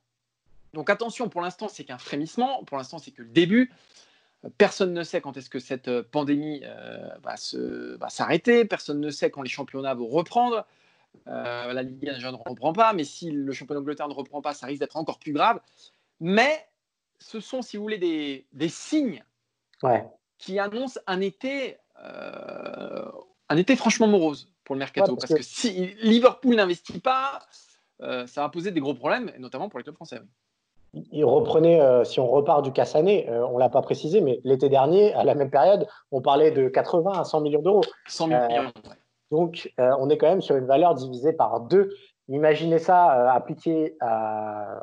Donc 0.75 0.91
attention, 0.91 1.29
pour 1.29 1.41
l'instant, 1.41 1.69
c'est 1.69 1.85
qu'un 1.85 1.99
frémissement, 1.99 2.65
pour 2.65 2.77
l'instant, 2.77 2.99
c'est 2.99 3.11
que 3.11 3.23
le 3.23 3.29
début. 3.29 3.73
Personne 4.57 4.93
ne 4.93 5.03
sait 5.03 5.21
quand 5.21 5.37
est-ce 5.37 5.51
que 5.51 5.59
cette 5.59 5.89
euh, 5.89 6.05
pandémie 6.09 6.63
euh, 6.65 7.09
va, 7.23 8.09
s'arrêter, 8.09 8.65
personne 8.65 9.01
ne 9.01 9.11
sait 9.11 9.31
quand 9.31 9.43
les 9.43 9.49
championnats 9.49 9.95
vont 9.95 10.07
reprendre. 10.07 10.65
Euh, 11.27 11.73
la 11.73 11.83
Ligue 11.83 12.09
1 12.09 12.31
ne 12.31 12.37
reprend 12.37 12.73
pas, 12.73 12.93
mais 12.93 13.03
si 13.03 13.33
le 13.33 13.53
championnat 13.53 13.81
d'Angleterre 13.81 14.07
ne 14.07 14.15
reprend 14.15 14.41
pas, 14.41 14.55
ça 14.55 14.67
risque 14.67 14.79
d'être 14.79 14.97
encore 14.97 15.19
plus 15.19 15.33
grave. 15.33 15.61
Mais 16.21 16.69
ce 17.19 17.41
sont, 17.41 17.63
si 17.63 17.77
vous 17.77 17.83
voulez, 17.83 17.99
des, 17.99 18.69
signes 18.69 19.25
qui 20.39 20.59
annoncent 20.61 21.01
un 21.09 21.21
été, 21.21 21.77
un 22.01 23.57
été 23.57 23.77
franchement 23.77 24.07
morose 24.07 24.51
pour 24.65 24.75
le 24.75 24.81
mercato. 24.81 25.17
parce, 25.17 25.35
que... 25.35 25.43
si 25.43 25.95
Liverpool 26.03 26.55
n'investit 26.57 27.01
pas, 27.01 27.41
ça 28.01 28.43
va 28.43 28.49
poser 28.49 28.71
des 28.71 28.81
gros 28.81 28.95
problèmes, 28.95 29.33
notamment 29.39 29.69
pour 29.69 29.79
les 29.79 29.85
clubs 29.85 29.97
français 29.97 30.21
il 31.13 31.25
reprenait, 31.25 31.81
euh, 31.81 32.05
si 32.05 32.21
on 32.21 32.27
repart 32.27 32.65
du 32.65 32.73
Cassané, 32.73 33.29
euh, 33.29 33.47
on 33.47 33.55
ne 33.55 33.59
l'a 33.59 33.69
pas 33.69 33.83
précisé, 33.83 34.21
mais 34.21 34.41
l'été 34.45 34.69
dernier, 34.69 35.13
à 35.15 35.25
la 35.25 35.35
même 35.35 35.51
période, 35.51 35.87
on 36.13 36.21
parlait 36.21 36.51
de 36.51 36.69
80 36.69 37.13
à 37.13 37.25
100 37.25 37.41
millions 37.41 37.63
d'euros. 37.63 37.83
100 38.09 38.27
millions. 38.29 38.41
Euh, 38.41 38.93
donc, 39.31 39.71
on 39.77 40.09
est 40.09 40.17
quand 40.17 40.29
même 40.29 40.41
sur 40.41 40.57
une 40.57 40.65
valeur 40.65 40.95
divisée 40.95 41.35
par 41.35 41.61
deux. 41.61 41.95
Imaginez 42.29 42.79
ça 42.79 43.31
appliqué 43.31 43.95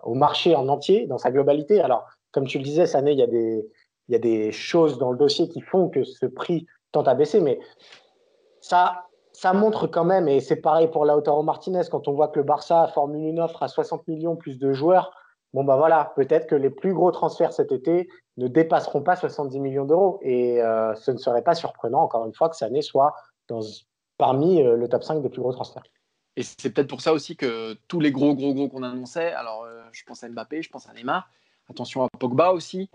au 0.03 0.13
marché 0.13 0.55
en 0.55 0.67
entier, 0.67 1.07
dans 1.07 1.17
sa 1.17 1.31
globalité. 1.31 1.81
Alors, 1.81 2.05
comme 2.31 2.45
tu 2.45 2.59
le 2.59 2.63
disais, 2.63 2.85
cette 2.85 2.97
année, 2.97 3.13
il 3.13 3.17
y, 3.17 3.23
a 3.23 3.27
des, 3.27 3.67
il 4.07 4.11
y 4.11 4.15
a 4.15 4.19
des 4.19 4.51
choses 4.51 4.99
dans 4.99 5.11
le 5.11 5.17
dossier 5.17 5.49
qui 5.49 5.61
font 5.61 5.89
que 5.89 6.03
ce 6.03 6.27
prix 6.27 6.67
à 7.01 7.15
baisser, 7.15 7.41
mais 7.41 7.59
ça, 8.61 9.07
ça 9.33 9.53
montre 9.53 9.87
quand 9.87 10.05
même, 10.05 10.27
et 10.27 10.39
c'est 10.39 10.55
pareil 10.55 10.87
pour 10.87 11.05
Lautaro 11.05 11.43
Martinez, 11.43 11.83
quand 11.89 12.07
on 12.07 12.13
voit 12.13 12.29
que 12.29 12.39
le 12.39 12.45
Barça 12.45 12.87
formule 12.93 13.27
une 13.27 13.39
offre 13.39 13.61
à 13.63 13.67
60 13.67 14.07
millions 14.07 14.35
plus 14.35 14.57
de 14.57 14.73
joueurs, 14.73 15.11
bon 15.53 15.63
bah 15.63 15.77
voilà, 15.77 16.13
peut-être 16.15 16.47
que 16.47 16.55
les 16.55 16.69
plus 16.69 16.93
gros 16.93 17.11
transferts 17.11 17.53
cet 17.53 17.71
été 17.71 18.09
ne 18.37 18.47
dépasseront 18.47 19.01
pas 19.01 19.15
70 19.15 19.59
millions 19.59 19.85
d'euros. 19.85 20.19
Et 20.21 20.61
euh, 20.61 20.93
ce 20.95 21.11
ne 21.11 21.17
serait 21.17 21.43
pas 21.43 21.55
surprenant, 21.55 22.01
encore 22.01 22.25
une 22.25 22.33
fois, 22.33 22.49
que 22.49 22.63
année 22.63 22.81
soit 22.81 23.15
dans, 23.47 23.61
parmi 24.17 24.61
euh, 24.61 24.75
le 24.75 24.87
top 24.87 25.03
5 25.03 25.21
des 25.21 25.29
plus 25.29 25.41
gros 25.41 25.53
transferts. 25.53 25.83
Et 26.35 26.43
c'est 26.43 26.69
peut-être 26.71 26.89
pour 26.89 27.01
ça 27.01 27.13
aussi 27.13 27.37
que 27.37 27.77
tous 27.87 28.01
les 28.01 28.11
gros, 28.11 28.35
gros, 28.35 28.53
gros 28.53 28.67
qu'on 28.67 28.83
annonçait, 28.83 29.31
alors 29.31 29.63
euh, 29.63 29.81
je 29.93 30.03
pense 30.03 30.23
à 30.23 30.29
Mbappé, 30.29 30.61
je 30.61 30.69
pense 30.69 30.89
à 30.89 30.93
Neymar, 30.93 31.29
attention 31.69 32.03
à 32.03 32.09
Pogba 32.09 32.51
aussi, 32.51 32.89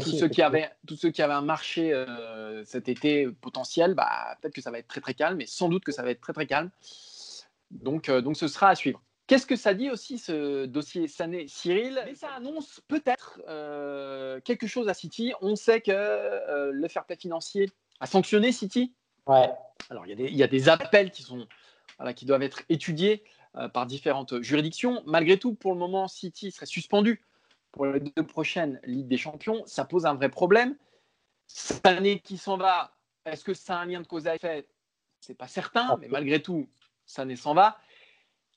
tous, 0.00 0.18
ceux 0.18 0.28
qui 0.28 0.42
avaient, 0.42 0.70
tous 0.86 0.96
ceux 0.96 1.10
qui 1.10 1.22
avaient 1.22 1.34
un 1.34 1.42
marché 1.42 1.92
cet 2.64 2.88
été 2.88 3.28
potentiel, 3.40 3.94
bah, 3.94 4.36
peut-être 4.40 4.54
que 4.54 4.60
ça 4.60 4.70
va 4.70 4.78
être 4.78 4.88
très 4.88 5.00
très 5.00 5.14
calme, 5.14 5.40
et 5.40 5.46
sans 5.46 5.68
doute 5.68 5.84
que 5.84 5.92
ça 5.92 6.02
va 6.02 6.10
être 6.10 6.20
très 6.20 6.32
très 6.32 6.46
calme. 6.46 6.70
Donc, 7.70 8.10
donc 8.10 8.36
ce 8.36 8.48
sera 8.48 8.70
à 8.70 8.74
suivre. 8.74 9.00
Qu'est-ce 9.28 9.46
que 9.46 9.56
ça 9.56 9.74
dit 9.74 9.90
aussi 9.90 10.16
ce 10.16 10.64
dossier 10.64 11.06
Sané 11.06 11.48
Cyril? 11.48 12.00
Mais 12.06 12.14
ça 12.14 12.28
annonce 12.34 12.80
peut-être 12.88 13.42
euh, 13.46 14.40
quelque 14.40 14.66
chose 14.66 14.88
à 14.88 14.94
City. 14.94 15.34
On 15.42 15.54
sait 15.54 15.82
que 15.82 15.90
euh, 15.92 16.70
le 16.72 16.88
fair 16.88 17.04
play 17.04 17.16
financier 17.16 17.70
a 18.00 18.06
sanctionné 18.06 18.52
City. 18.52 18.94
Ouais. 19.26 19.50
Alors 19.90 20.06
il 20.06 20.18
y, 20.18 20.42
a 20.42 20.46
des 20.46 20.70
appels 20.70 21.10
qui 21.10 21.22
sont 21.22 21.46
voilà, 21.98 22.14
qui 22.14 22.24
doivent 22.24 22.42
être 22.42 22.62
étudiés 22.70 23.22
euh, 23.56 23.68
par 23.68 23.84
différentes 23.84 24.40
juridictions. 24.40 25.02
Malgré 25.04 25.38
tout, 25.38 25.52
pour 25.52 25.74
le 25.74 25.78
moment, 25.78 26.08
City 26.08 26.50
serait 26.50 26.64
suspendu 26.64 27.22
pour 27.72 27.86
les 27.86 28.00
deux 28.00 28.26
prochaines 28.26 28.80
Ligues 28.84 29.08
des 29.08 29.16
Champions. 29.16 29.62
Ça 29.66 29.84
pose 29.84 30.06
un 30.06 30.14
vrai 30.14 30.28
problème. 30.28 30.76
Sané 31.46 32.20
qui 32.20 32.36
s'en 32.36 32.56
va, 32.56 32.92
est-ce 33.24 33.44
que 33.44 33.54
ça 33.54 33.78
a 33.78 33.82
un 33.82 33.86
lien 33.86 34.00
de 34.00 34.06
cause 34.06 34.26
à 34.26 34.34
effet? 34.34 34.66
C'est 35.20 35.36
pas 35.36 35.48
certain, 35.48 35.96
mais 36.00 36.08
malgré 36.08 36.40
tout, 36.40 36.68
Sané 37.06 37.36
s'en 37.36 37.54
va. 37.54 37.78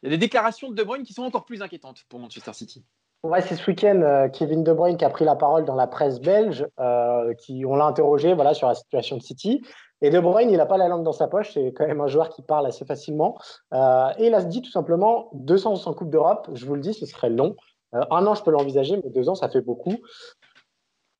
Il 0.02 0.08
y 0.08 0.10
a 0.10 0.12
des 0.12 0.18
déclarations 0.18 0.70
de 0.70 0.76
De 0.76 0.84
Bruyne 0.84 1.04
qui 1.04 1.14
sont 1.14 1.24
encore 1.24 1.46
plus 1.46 1.62
inquiétantes 1.62 2.04
pour 2.10 2.20
Manchester 2.20 2.54
City. 2.54 2.86
Ouais, 3.24 3.42
c'est 3.42 3.56
ce 3.56 3.70
week-end 3.70 4.02
euh, 4.02 4.30
Kevin 4.30 4.64
De 4.64 4.74
Bruyne 4.74 4.98
qui 4.98 5.06
a 5.06 5.10
pris 5.12 5.26
la 5.26 5.36
parole 5.36 5.64
dans 5.64 5.76
la 5.76 5.86
presse 5.86 6.20
belge, 6.20 6.66
euh, 6.80 7.36
qui 7.36 7.64
on 7.68 7.76
l'a 7.76 7.86
interrogé 7.86 8.34
voilà 8.34 8.56
sur 8.56 8.68
la 8.68 8.74
situation 8.74 9.16
de 9.18 9.22
City. 9.22 9.62
Et 10.02 10.10
De 10.10 10.20
Bruyne, 10.20 10.50
il 10.50 10.58
n'a 10.58 10.66
pas 10.66 10.78
la 10.78 10.88
langue 10.88 11.04
dans 11.04 11.12
sa 11.12 11.28
poche, 11.28 11.54
c'est 11.54 11.72
quand 11.74 11.86
même 11.86 12.02
un 12.02 12.08
joueur 12.08 12.30
qui 12.30 12.42
parle 12.42 12.66
assez 12.66 12.84
facilement. 12.84 13.38
Euh, 13.74 14.10
et 14.18 14.28
il 14.28 14.34
a 14.34 14.42
dit 14.44 14.64
tout 14.64 14.72
simplement 14.72 15.30
200 15.34 15.86
en 15.86 15.94
Coupe 15.94 16.10
d'Europe, 16.10 16.50
je 16.56 16.66
vous 16.66 16.74
le 16.74 16.82
dis, 16.82 16.96
ce 16.96 17.06
serait 17.06 17.30
long. 17.30 17.56
Un 17.94 18.26
an, 18.28 18.36
je 18.36 18.44
peux 18.44 18.52
l'envisager, 18.52 19.00
mais 19.04 19.10
deux 19.10 19.30
ans, 19.30 19.36
ça 19.36 19.50
fait 19.50 19.62
beaucoup. 19.62 19.96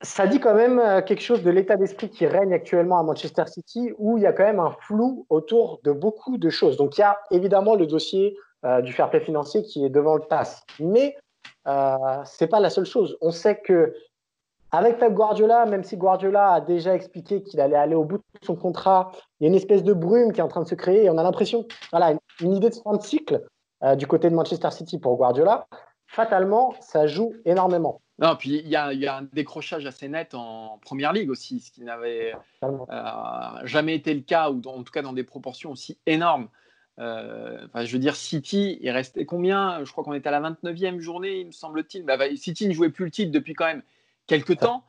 Ça 0.00 0.26
dit 0.26 0.40
quand 0.40 0.54
même 0.54 1.04
quelque 1.04 1.22
chose 1.22 1.42
de 1.42 1.50
l'état 1.50 1.76
d'esprit 1.76 2.10
qui 2.10 2.26
règne 2.26 2.52
actuellement 2.52 2.98
à 2.98 3.02
Manchester 3.02 3.44
City, 3.46 3.92
où 3.98 4.18
il 4.18 4.24
y 4.24 4.26
a 4.26 4.32
quand 4.32 4.44
même 4.44 4.58
un 4.58 4.74
flou 4.80 5.26
autour 5.28 5.80
de 5.84 5.92
beaucoup 5.92 6.38
de 6.38 6.50
choses. 6.50 6.76
Donc 6.76 6.98
il 6.98 7.02
y 7.02 7.04
a 7.04 7.18
évidemment 7.30 7.76
le 7.76 7.86
dossier 7.86 8.36
euh, 8.64 8.80
du 8.80 8.92
fair 8.92 9.10
play 9.10 9.18
financier 9.18 9.64
qui 9.64 9.84
est 9.84 9.88
devant 9.88 10.14
le 10.14 10.22
TAS. 10.22 10.62
Mais 10.78 11.16
euh, 11.66 11.96
ce 12.24 12.44
n'est 12.44 12.48
pas 12.48 12.60
la 12.60 12.70
seule 12.70 12.84
chose. 12.84 13.18
On 13.20 13.32
sait 13.32 13.60
que 13.60 13.92
avec 14.70 14.98
Pep 15.00 15.12
Guardiola, 15.12 15.66
même 15.66 15.82
si 15.82 15.96
Guardiola 15.96 16.52
a 16.52 16.60
déjà 16.60 16.94
expliqué 16.94 17.42
qu'il 17.42 17.60
allait 17.60 17.76
aller 17.76 17.96
au 17.96 18.04
bout 18.04 18.18
de 18.18 18.22
son 18.40 18.54
contrat, 18.54 19.10
il 19.40 19.44
y 19.44 19.46
a 19.46 19.48
une 19.48 19.56
espèce 19.56 19.82
de 19.82 19.92
brume 19.92 20.32
qui 20.32 20.38
est 20.38 20.44
en 20.44 20.48
train 20.48 20.62
de 20.62 20.68
se 20.68 20.76
créer 20.76 21.06
et 21.06 21.10
on 21.10 21.18
a 21.18 21.24
l'impression, 21.24 21.66
voilà, 21.90 22.14
une, 22.40 22.52
idée 22.52 22.70
de 22.70 22.74
fin 22.76 22.96
de 22.96 23.02
cycle 23.02 23.44
euh, 23.82 23.96
du 23.96 24.06
côté 24.06 24.30
de 24.30 24.36
Manchester 24.36 24.70
City 24.70 25.00
pour 25.00 25.16
Guardiola. 25.16 25.66
Fatalement, 26.12 26.74
ça 26.80 27.06
joue 27.06 27.34
énormément. 27.44 28.02
Non, 28.18 28.36
puis 28.36 28.58
il 28.58 28.68
y, 28.68 28.76
a, 28.76 29.16
un 29.16 29.22
décrochage 29.32 29.86
assez 29.86 30.08
net 30.08 30.34
en 30.34 30.78
première 30.82 31.12
ligue 31.12 31.30
aussi, 31.30 31.60
ce 31.60 31.72
qui 31.72 31.82
n'avait 31.82 32.34
jamais 33.64 33.94
été 33.94 34.12
le 34.14 34.20
cas, 34.20 34.50
ou 34.50 34.60
en 34.66 34.82
tout 34.82 34.92
cas 34.92 35.02
dans 35.02 35.14
des 35.14 35.24
proportions 35.24 35.72
aussi 35.72 35.98
énormes 36.06 36.48
euh, 36.98 37.66
je 37.74 37.92
veux 37.92 37.98
dire, 37.98 38.16
City, 38.16 38.78
il 38.80 38.90
restait 38.90 39.24
combien? 39.24 39.82
Je 39.84 39.90
crois 39.90 40.04
qu'on 40.04 40.12
était 40.12 40.28
à 40.28 40.38
la 40.38 40.50
29e 40.50 41.00
journée, 41.00 41.40
il 41.40 41.46
me 41.46 41.52
semble-t-il. 41.52 42.04
Bah, 42.04 42.16
bah, 42.16 42.26
City 42.36 42.68
ne 42.68 42.74
jouait 42.74 42.90
plus 42.90 43.06
le 43.06 43.10
titre 43.10 43.32
depuis 43.32 43.54
quand 43.54 43.66
même 43.66 43.82
quelques 44.26 44.58
temps. 44.58 44.84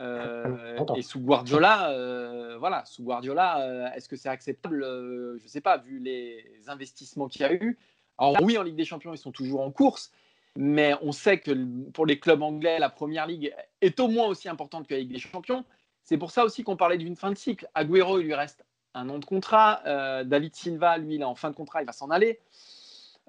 Euh, 0.00 0.76
et 0.96 1.02
sous 1.02 1.20
Guardiola, 1.20 1.90
euh, 1.90 2.56
voilà, 2.58 2.84
sous 2.84 3.04
Guardiola, 3.04 3.94
est-ce 3.94 4.08
que 4.08 4.16
c'est 4.16 4.28
acceptable? 4.28 4.82
Je 4.82 5.42
ne 5.42 5.48
sais 5.48 5.60
pas, 5.60 5.78
vu 5.78 6.00
les 6.00 6.44
investissements 6.66 7.28
qu'il 7.28 7.42
y 7.42 7.44
a 7.44 7.52
eu. 7.52 7.78
Alors 8.18 8.36
oui, 8.42 8.58
en 8.58 8.62
Ligue 8.62 8.76
des 8.76 8.84
Champions, 8.84 9.14
ils 9.14 9.18
sont 9.18 9.32
toujours 9.32 9.60
en 9.60 9.70
course, 9.70 10.12
mais 10.56 10.94
on 11.02 11.12
sait 11.12 11.38
que 11.38 11.52
pour 11.90 12.06
les 12.06 12.18
clubs 12.18 12.42
anglais, 12.42 12.78
la 12.78 12.90
Première 12.90 13.26
Ligue 13.26 13.54
est 13.80 13.98
au 14.00 14.08
moins 14.08 14.26
aussi 14.26 14.48
importante 14.48 14.86
que 14.86 14.94
la 14.94 15.00
Ligue 15.00 15.12
des 15.12 15.18
Champions. 15.18 15.64
C'est 16.04 16.18
pour 16.18 16.30
ça 16.30 16.44
aussi 16.44 16.62
qu'on 16.62 16.76
parlait 16.76 16.98
d'une 16.98 17.16
fin 17.16 17.30
de 17.30 17.38
cycle. 17.38 17.68
Agüero, 17.74 18.20
il 18.20 18.26
lui 18.26 18.34
reste 18.34 18.64
un 18.94 19.08
an 19.08 19.18
de 19.18 19.24
contrat. 19.24 19.82
Euh, 19.86 20.22
David 20.22 20.54
Silva, 20.54 20.98
lui, 20.98 21.16
il 21.16 21.22
est 21.22 21.24
en 21.24 21.34
fin 21.34 21.50
de 21.50 21.56
contrat, 21.56 21.82
il 21.82 21.86
va 21.86 21.92
s'en 21.92 22.10
aller. 22.10 22.38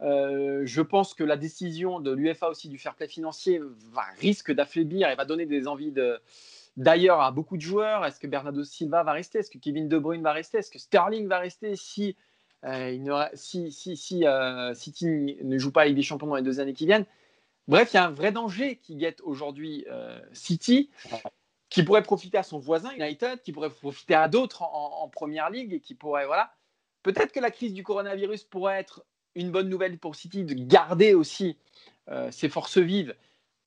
Euh, 0.02 0.64
je 0.66 0.82
pense 0.82 1.14
que 1.14 1.24
la 1.24 1.38
décision 1.38 2.00
de 2.00 2.12
l'UFA 2.12 2.50
aussi 2.50 2.68
du 2.68 2.78
fair 2.78 2.96
play 2.96 3.08
financier 3.08 3.62
va, 3.92 4.04
risque 4.20 4.52
d'affaiblir 4.52 5.10
et 5.10 5.16
va 5.16 5.26
donner 5.26 5.46
des 5.46 5.68
envies 5.68 5.94
d'ailleurs 6.78 7.22
à 7.22 7.32
beaucoup 7.32 7.58
de 7.58 7.62
joueurs. 7.62 8.06
Est-ce 8.06 8.20
que 8.20 8.28
Bernardo 8.28 8.64
Silva 8.64 9.04
va 9.04 9.14
rester? 9.14 9.40
Est-ce 9.40 9.50
que 9.50 9.58
Kevin 9.58 9.88
De 9.88 9.98
Bruyne 9.98 10.22
va 10.22 10.34
rester? 10.34 10.60
Est-ce 10.60 10.70
que 10.70 10.80
Sterling 10.80 11.28
va 11.28 11.40
rester? 11.40 11.76
Il 12.66 13.04
ne, 13.04 13.14
si, 13.34 13.72
si, 13.72 13.96
si 13.96 14.24
City 14.74 15.38
ne 15.44 15.58
joue 15.58 15.72
pas 15.72 15.82
à 15.82 15.86
Ligue 15.86 15.96
des 15.96 16.02
Champions 16.02 16.28
dans 16.28 16.36
les 16.36 16.42
deux 16.42 16.60
années 16.60 16.74
qui 16.74 16.86
viennent 16.86 17.06
Bref, 17.68 17.94
il 17.94 17.96
y 17.96 18.00
a 18.00 18.06
un 18.06 18.12
vrai 18.12 18.32
danger 18.32 18.78
qui 18.78 18.96
guette 18.96 19.22
aujourd'hui 19.22 19.86
City 20.34 20.90
qui 21.70 21.84
pourrait 21.84 22.04
profiter 22.04 22.38
à 22.38 22.44
son 22.44 22.58
voisin 22.58 22.92
United, 22.92 23.42
qui 23.42 23.52
pourrait 23.52 23.70
profiter 23.70 24.14
à 24.14 24.28
d'autres 24.28 24.62
en, 24.62 25.10
première 25.10 25.50
ligue 25.50 25.74
et 25.74 25.80
qui 25.82 25.94
pourrait, 25.94 26.26
voilà. 26.26 26.54
Peut-être 27.04 27.32
que 27.32 27.40
la 27.42 27.52
crise 27.52 27.74
du 27.74 27.84
coronavirus 27.84 28.44
pourrait 28.46 28.80
être 28.80 29.06
une 29.36 29.52
bonne 29.52 29.68
nouvelle 29.68 29.98
pour 30.00 30.16
City 30.16 30.44
de 30.44 30.54
garder 30.54 31.14
aussi 31.14 31.58
euh, 32.10 32.32
ses 32.32 32.48
forces 32.48 32.78
vives, 32.78 33.14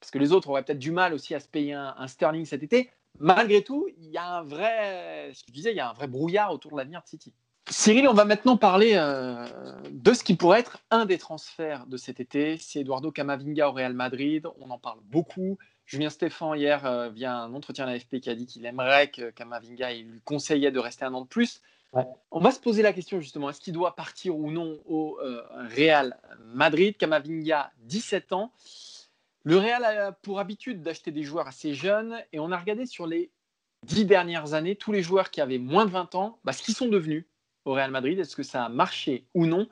parce 0.01 0.11
que 0.11 0.19
les 0.19 0.33
autres 0.33 0.49
auraient 0.49 0.63
peut-être 0.63 0.79
du 0.79 0.91
mal 0.91 1.13
aussi 1.13 1.35
à 1.35 1.41
se 1.41 1.49
payer 1.49 1.75
un, 1.75 2.07
Sterling 2.07 2.47
cet 2.47 2.63
été. 2.63 2.91
Malgré 3.19 3.63
tout, 3.63 3.89
il 3.99 4.11
y 4.11 4.17
a 4.17 4.39
un 4.39 4.43
vrai, 4.43 5.33
je 5.35 5.53
disais, 5.53 5.73
il 5.73 5.77
y 5.77 5.81
a 5.81 5.91
un 5.91 5.93
vrai 5.93 6.07
brouillard 6.07 6.53
autour 6.53 6.73
de 6.73 6.79
l'avenir 6.79 7.03
de 7.03 7.09
City. 7.09 7.35
Cyril, 7.71 8.09
on 8.09 8.15
va 8.15 8.25
maintenant 8.25 8.57
parler 8.57 8.93
euh, 8.95 9.45
de 9.91 10.15
ce 10.15 10.25
qui 10.25 10.37
pourrait 10.37 10.61
être 10.61 10.79
un 10.91 11.05
des 11.05 11.19
transferts 11.19 11.87
de 11.87 11.99
cet 11.99 12.19
été. 12.19 12.57
C'est 12.57 12.81
Eduardo 12.81 13.13
Camavinga 13.13 13.69
au 13.69 13.73
Real 13.73 13.93
Madrid. 13.93 14.47
On 14.59 14.71
en 14.71 14.79
parle 14.79 15.01
beaucoup. 15.05 15.59
Julien 15.85 16.09
Stéphan, 16.09 16.55
hier, 16.55 16.87
euh, 16.87 17.11
via 17.11 17.37
un 17.37 17.53
entretien 17.53 17.87
à 17.87 17.93
l'AFP, 17.93 18.21
qui 18.21 18.31
a 18.31 18.35
dit 18.35 18.47
qu'il 18.47 18.65
aimerait 18.65 19.11
que 19.11 19.31
Kamavinga 19.31 19.93
il 19.93 20.07
lui 20.07 20.21
conseillait 20.23 20.71
de 20.71 20.79
rester 20.79 21.05
un 21.05 21.13
an 21.13 21.23
de 21.23 21.27
plus. 21.27 21.61
On 22.31 22.41
va 22.41 22.51
se 22.51 22.61
poser 22.61 22.83
la 22.83 22.93
question 22.93 23.19
justement, 23.19 23.49
est-ce 23.49 23.61
qu'il 23.61 23.73
doit 23.73 23.97
partir 23.97 24.37
ou 24.37 24.51
non 24.51 24.79
au 24.87 25.19
euh, 25.23 25.43
Real 25.75 26.19
Madrid? 26.55 26.97
Kamavinga, 26.97 27.71
17 27.81 28.33
ans. 28.33 28.53
Le 29.45 29.57
Real 29.57 29.85
a 29.85 30.13
pour 30.13 30.41
habitude 30.41 30.83
d'acheter 30.83 31.11
des 31.11 31.23
joueurs 31.23 31.47
assez 31.47 31.75
jeunes 31.75 32.23
et 32.33 32.41
on 32.41 32.53
a 32.53 32.59
regardé 32.59 32.87
sur 32.87 33.07
les 33.07 33.31
dix 33.85 34.05
dernières 34.05 34.55
années 34.55 34.77
tous 34.77 34.93
les 34.93 35.03
joueurs 35.03 35.31
qui 35.31 35.41
avaient 35.41 35.59
moins 35.59 35.87
de 35.87 35.91
20 35.91 36.15
ans, 36.15 36.39
bah, 36.45 36.53
ce 36.53 36.63
qu'ils 36.63 36.75
sont 36.75 36.89
devenus 36.89 37.25
au 37.65 37.73
Real 37.73 37.91
Madrid. 37.91 38.19
Est-ce 38.19 38.37
que 38.37 38.43
ça 38.43 38.65
a 38.65 38.69
marché 38.69 39.27
ou 39.35 39.47
non? 39.47 39.67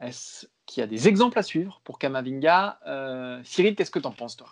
Est-ce 0.00 0.46
qu'il 0.66 0.80
y 0.80 0.84
a 0.84 0.86
des 0.86 1.08
exemples 1.08 1.38
à 1.38 1.42
suivre 1.42 1.80
pour 1.84 1.98
Kamavinga? 1.98 2.78
Euh, 2.86 3.40
Cyril, 3.44 3.74
qu'est-ce 3.74 3.90
que 3.90 3.98
tu 3.98 4.06
en 4.06 4.12
penses 4.12 4.36
toi? 4.36 4.48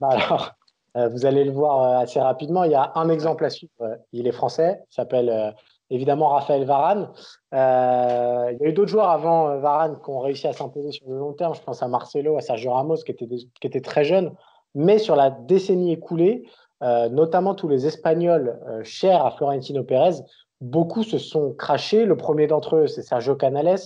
Bah, 0.00 0.10
alors, 0.12 0.52
euh, 0.96 1.08
vous 1.08 1.26
allez 1.26 1.44
le 1.44 1.50
voir 1.50 1.82
euh, 1.82 2.02
assez 2.02 2.20
rapidement. 2.20 2.64
Il 2.64 2.70
y 2.70 2.76
a 2.76 2.92
un 2.94 3.08
exemple 3.08 3.44
à 3.44 3.50
suivre. 3.50 3.98
Il 4.12 4.26
est 4.26 4.32
français. 4.32 4.80
S'appelle 4.90 5.54
évidemment 5.90 6.28
Raphaël 6.28 6.64
Varane. 6.64 7.10
il 7.52 7.56
y 7.56 8.64
a 8.64 8.68
eu 8.68 8.72
d'autres 8.72 8.90
joueurs 8.90 9.10
avant 9.10 9.58
Varane 9.58 9.98
qui 10.02 10.08
ont 10.08 10.20
réussi 10.20 10.46
à 10.46 10.52
s'imposer 10.52 10.92
sur 10.92 11.08
le 11.10 11.18
long 11.18 11.32
terme. 11.32 11.54
Je 11.54 11.60
pense 11.60 11.82
à 11.82 11.88
Marcelo, 11.88 12.36
à 12.36 12.40
Sergio 12.40 12.72
Ramos 12.72 12.96
qui 13.04 13.14
qui 13.14 13.66
étaient 13.66 13.80
très 13.80 14.04
jeunes. 14.04 14.32
Mais 14.74 14.98
sur 14.98 15.16
la 15.16 15.30
décennie 15.30 15.92
écoulée, 15.92 16.48
notamment 16.80 17.54
tous 17.54 17.68
les 17.68 17.86
Espagnols 17.86 18.58
chers 18.84 19.26
à 19.26 19.32
Florentino 19.32 19.84
Pérez, 19.84 20.22
beaucoup 20.62 21.02
se 21.02 21.18
sont 21.18 21.52
crachés. 21.52 22.06
Le 22.06 22.16
premier 22.16 22.46
d'entre 22.46 22.76
eux, 22.76 22.86
c'est 22.86 23.02
Sergio 23.02 23.34
Canales. 23.34 23.80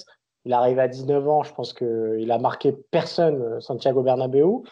Il 0.44 0.52
arrive 0.52 0.78
à 0.78 0.86
19 0.86 1.28
ans. 1.28 1.42
Je 1.42 1.52
pense 1.52 1.72
qu'il 1.72 2.30
a 2.30 2.38
marqué 2.38 2.72
personne, 2.90 3.60
Santiago 3.60 4.02
Bernabéu. 4.02 4.62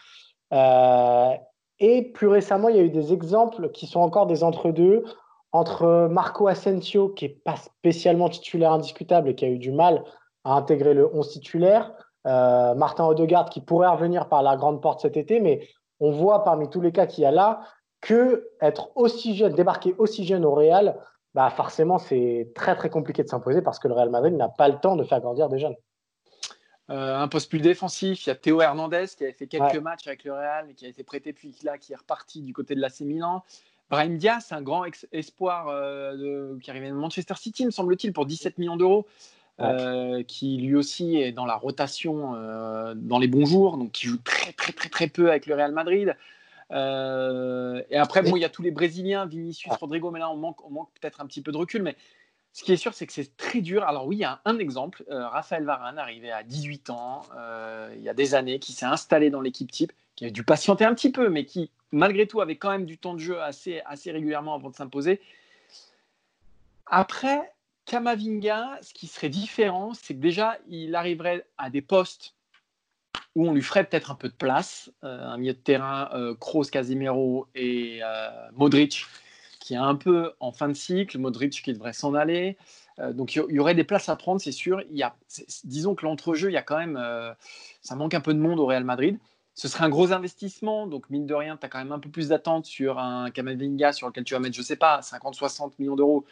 Euh, 0.53 1.31
et 1.79 2.03
plus 2.13 2.27
récemment, 2.27 2.69
il 2.69 2.77
y 2.77 2.79
a 2.79 2.83
eu 2.83 2.89
des 2.89 3.11
exemples 3.11 3.69
qui 3.71 3.87
sont 3.87 3.99
encore 3.99 4.27
des 4.27 4.43
entre-deux 4.43 5.03
entre 5.51 6.07
Marco 6.09 6.47
Asensio, 6.47 7.09
qui 7.09 7.25
n'est 7.25 7.37
pas 7.43 7.55
spécialement 7.55 8.29
titulaire 8.29 8.71
indiscutable 8.71 9.29
et 9.29 9.35
qui 9.35 9.45
a 9.45 9.49
eu 9.49 9.57
du 9.57 9.71
mal 9.71 10.03
à 10.43 10.53
intégrer 10.53 10.93
le 10.93 11.13
11 11.13 11.29
titulaire, 11.29 11.91
euh, 12.27 12.75
Martin 12.75 13.05
Odegaard, 13.05 13.49
qui 13.49 13.61
pourrait 13.61 13.87
revenir 13.87 14.29
par 14.29 14.43
la 14.43 14.55
grande 14.57 14.81
porte 14.81 15.01
cet 15.01 15.17
été, 15.17 15.39
mais 15.39 15.67
on 15.99 16.11
voit 16.11 16.43
parmi 16.43 16.69
tous 16.69 16.81
les 16.81 16.91
cas 16.91 17.07
qu'il 17.07 17.23
y 17.23 17.25
a 17.25 17.31
là 17.31 17.61
que 18.01 18.49
être 18.61 18.89
aussi 18.95 19.35
jeune, 19.35 19.53
débarquer 19.53 19.95
aussi 19.97 20.25
jeune 20.25 20.45
au 20.45 20.53
Real, 20.53 20.99
bah 21.35 21.49
forcément, 21.49 21.97
c'est 21.97 22.47
très 22.55 22.77
très 22.77 22.89
compliqué 22.89 23.21
de 23.21 23.27
s'imposer 23.27 23.61
parce 23.61 23.77
que 23.77 23.89
le 23.89 23.93
Real 23.93 24.09
Madrid 24.09 24.33
n'a 24.33 24.47
pas 24.47 24.69
le 24.69 24.77
temps 24.79 24.95
de 24.95 25.03
faire 25.03 25.19
grandir 25.19 25.49
des 25.49 25.59
jeunes. 25.59 25.75
Euh, 26.89 27.17
un 27.17 27.27
poste 27.27 27.49
plus 27.49 27.59
défensif, 27.59 28.25
il 28.25 28.29
y 28.29 28.31
a 28.31 28.35
Théo 28.35 28.61
Hernandez 28.61 29.07
qui 29.17 29.23
avait 29.25 29.33
fait 29.33 29.47
quelques 29.47 29.75
matchs 29.75 30.07
avec 30.07 30.23
le 30.23 30.31
Real, 30.31 30.69
et 30.69 30.73
qui 30.75 30.85
a 30.85 30.87
été 30.87 31.03
prêté 31.03 31.33
puis 31.33 31.53
là, 31.63 31.77
qui 31.77 31.91
est 31.91 31.97
reparti 31.97 32.41
du 32.41 32.53
côté 32.53 32.73
de 32.73 32.79
l'AC 32.79 33.01
Milan. 33.01 33.43
Brahim 33.89 34.17
Diaz, 34.17 34.47
un 34.51 34.61
grand 34.61 34.85
espoir 35.11 35.67
euh, 35.67 36.57
qui 36.59 36.71
arrivait 36.71 36.87
de 36.87 36.93
Manchester 36.93 37.35
City, 37.35 37.65
me 37.65 37.71
semble-t-il, 37.71 38.13
pour 38.13 38.25
17 38.25 38.57
millions 38.57 38.77
d'euros. 38.77 39.05
qui 40.29 40.57
lui 40.57 40.75
aussi 40.75 41.17
est 41.17 41.33
dans 41.33 41.45
la 41.45 41.55
rotation 41.55 42.31
dans 42.95 43.19
les 43.19 43.27
bons 43.27 43.45
jours, 43.45 43.77
donc 43.77 43.91
qui 43.91 44.07
joue 44.07 44.19
très 44.19 44.53
très 44.53 44.71
très 44.71 44.87
très 44.87 45.07
peu 45.07 45.29
avec 45.29 45.47
le 45.47 45.55
Real 45.55 45.73
Madrid. 45.73 46.15
Et 46.71 47.97
après, 47.97 48.21
bon, 48.21 48.35
il 48.35 48.41
y 48.41 48.45
a 48.45 48.49
tous 48.49 48.61
les 48.61 48.71
Brésiliens, 48.71 49.25
Vinicius, 49.25 49.73
Rodrigo, 49.73 50.11
mais 50.11 50.19
là 50.19 50.29
on 50.29 50.37
manque, 50.37 50.65
on 50.65 50.71
manque 50.71 50.89
peut-être 50.99 51.21
un 51.21 51.25
petit 51.25 51.41
peu 51.41 51.51
de 51.51 51.57
recul. 51.57 51.83
Mais 51.83 51.95
ce 52.53 52.63
qui 52.63 52.71
est 52.71 52.77
sûr, 52.77 52.93
c'est 52.93 53.05
que 53.05 53.13
c'est 53.13 53.35
très 53.37 53.61
dur. 53.61 53.83
Alors 53.83 54.07
oui, 54.07 54.17
il 54.17 54.19
y 54.19 54.25
a 54.25 54.41
un, 54.45 54.57
exemple. 54.59 55.03
Raphaël 55.09 55.63
Varane, 55.63 55.99
arrivé 55.99 56.31
à 56.31 56.43
18 56.43 56.89
ans, 56.89 57.23
il 57.95 58.01
y 58.01 58.09
a 58.09 58.13
des 58.13 58.35
années, 58.35 58.59
qui 58.59 58.71
s'est 58.73 58.85
installé 58.85 59.29
dans 59.29 59.41
l'équipe 59.41 59.71
type, 59.71 59.93
qui 60.15 60.25
a 60.25 60.29
dû 60.29 60.43
patienter 60.43 60.85
un 60.85 60.93
petit 60.95 61.11
peu, 61.11 61.29
mais 61.29 61.45
qui, 61.45 61.69
malgré 61.91 62.27
tout, 62.27 62.41
avait 62.41 62.55
quand 62.55 62.69
même 62.69 62.85
du 62.85 62.97
temps 62.97 63.13
de 63.13 63.19
jeu 63.19 63.41
assez, 63.41 63.81
assez 63.85 64.11
régulièrement 64.11 64.55
avant 64.55 64.69
de 64.69 64.75
s'imposer. 64.75 65.21
Après, 66.85 67.51
Kamavinga, 67.85 68.79
ce 68.81 68.93
qui 68.93 69.07
serait 69.07 69.29
différent, 69.29 69.93
c'est 69.93 70.15
que 70.15 70.19
déjà, 70.19 70.57
il 70.67 70.95
arriverait 70.95 71.45
à 71.57 71.69
des 71.69 71.81
postes 71.81 72.33
où 73.35 73.47
on 73.47 73.53
lui 73.53 73.61
ferait 73.61 73.83
peut-être 73.83 74.11
un 74.11 74.15
peu 74.15 74.29
de 74.29 74.33
place. 74.33 74.91
Euh, 75.03 75.27
un 75.27 75.37
milieu 75.37 75.53
de 75.53 75.59
terrain, 75.59 76.09
euh, 76.13 76.33
Kroos, 76.35 76.65
Casimiro 76.65 77.47
et 77.53 77.99
euh, 78.03 78.29
Modric, 78.53 79.05
qui 79.59 79.73
est 79.73 79.77
un 79.77 79.95
peu 79.95 80.33
en 80.39 80.51
fin 80.51 80.67
de 80.67 80.73
cycle. 80.73 81.17
Modric 81.17 81.61
qui 81.61 81.73
devrait 81.73 81.93
s'en 81.93 82.13
aller. 82.13 82.57
donc 83.13 83.35
il 83.35 83.43
y, 83.49 83.59
aurait 83.59 83.75
des 83.75 83.83
places 83.83 84.09
à 84.09 84.15
prendre, 84.15 84.39
c'est 84.39 84.51
sûr. 84.51 84.81
Disons 85.63 85.95
que 85.95 86.05
l'entrejeu, 86.05 86.49
il 86.49 86.53
y 86.53 86.57
a 86.57 86.61
quand 86.61 86.77
même, 86.77 86.99
ça 87.81 87.95
manque 87.95 88.13
un 88.13 88.21
peu 88.21 88.33
de 88.33 88.39
monde 88.39 88.59
au 88.59 88.65
Real 88.65 88.83
Madrid. 88.83 89.17
Ce 89.53 89.67
serait 89.69 89.85
un 89.85 89.89
gros 89.89 90.11
investissement, 90.11 90.85
donc 90.85 91.09
mine 91.09 91.25
de 91.25 91.33
rien, 91.33 91.55
tu 91.55 91.65
as 91.65 91.69
quand 91.69 91.79
même 91.79 91.93
un 91.93 91.99
peu 91.99 92.09
plus 92.09 92.27
d'attente 92.29 92.65
sur 92.65 92.99
un 92.99 93.31
Kamavinga 93.31 93.93
sur 93.93 94.07
lequel 94.07 94.25
tu 94.25 94.33
vas 94.33 94.39
mettre, 94.41 94.55
je 94.55 94.61
sais 94.61 94.75
pas, 94.75 94.99
50-60 94.99 95.71
millions 95.79 95.95
d'euros 95.95 96.25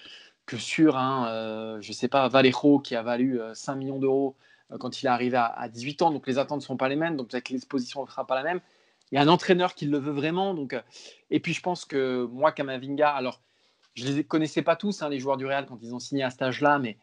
que 0.46 0.58
sur 0.58 0.98
un, 0.98 1.28
euh, 1.28 1.78
je 1.82 1.94
sais 1.94 2.08
pas, 2.08 2.28
Vallejo 2.28 2.80
qui 2.80 2.96
a 2.96 3.02
valu 3.02 3.39
5 3.54 3.74
euh, 3.74 3.76
millions 3.76 4.00
d'euros 4.00 4.36
euh, 4.38 4.53
quand 4.79 5.01
il 5.01 5.05
est 5.05 5.09
arrivé 5.09 5.38
à, 5.38 5.67
18 5.69 6.01
ans. 6.01 6.12
Donc 6.12 6.27
les 6.27 6.38
attentes 6.38 6.59
ne 6.59 6.65
sont 6.65 6.77
pas 6.77 6.89
les 6.89 6.95
mêmes, 6.95 7.15
donc 7.17 7.29
peut-être 7.29 7.45
que 7.45 7.53
l'exposition 7.53 8.03
ne 8.03 8.09
sera 8.09 8.25
pas 8.25 8.36
la 8.36 8.43
même. 8.43 8.62
Il 9.12 9.15
y 9.15 9.17
a 9.17 9.21
un 9.21 9.27
entraîneur 9.27 9.75
qui 9.75 9.86
le 9.86 9.97
veut 9.97 10.12
vraiment. 10.12 10.53
Donc, 10.53 10.75
et 11.29 11.39
puis 11.39 11.53
je 11.53 11.62
pense 11.62 11.86
que 11.86 12.27
moi, 12.31 12.51
Kamavinga, 12.51 13.09
alors 13.09 13.41
je 13.95 14.07
ne 14.07 14.13
les 14.13 14.23
connaissais 14.23 14.62
pas 14.62 14.75
tous, 14.75 15.01
hein, 15.01 15.09
les 15.09 15.19
joueurs 15.19 15.38
du 15.38 15.45
Real, 15.45 15.65
quand 15.65 15.77
ils 15.81 15.93
ont 15.93 15.99
signé 15.99 16.23
à 16.23 16.29
cet 16.29 16.41
âge-là, 16.41 16.79
mais 16.79 16.97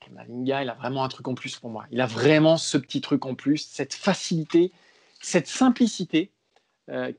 Kamavinga, 0.00 0.62
il 0.62 0.70
a 0.70 0.74
vraiment 0.74 1.04
un 1.04 1.08
truc 1.08 1.26
en 1.28 1.34
plus 1.34 1.58
pour 1.58 1.70
moi. 1.70 1.86
Il 1.90 2.00
a 2.00 2.06
vraiment 2.06 2.56
ce 2.56 2.76
petit 2.76 3.00
truc 3.00 3.24
en 3.24 3.34
plus, 3.34 3.58
cette 3.58 3.94
facilité, 3.94 4.72
cette 5.20 5.46
simplicité 5.46 6.30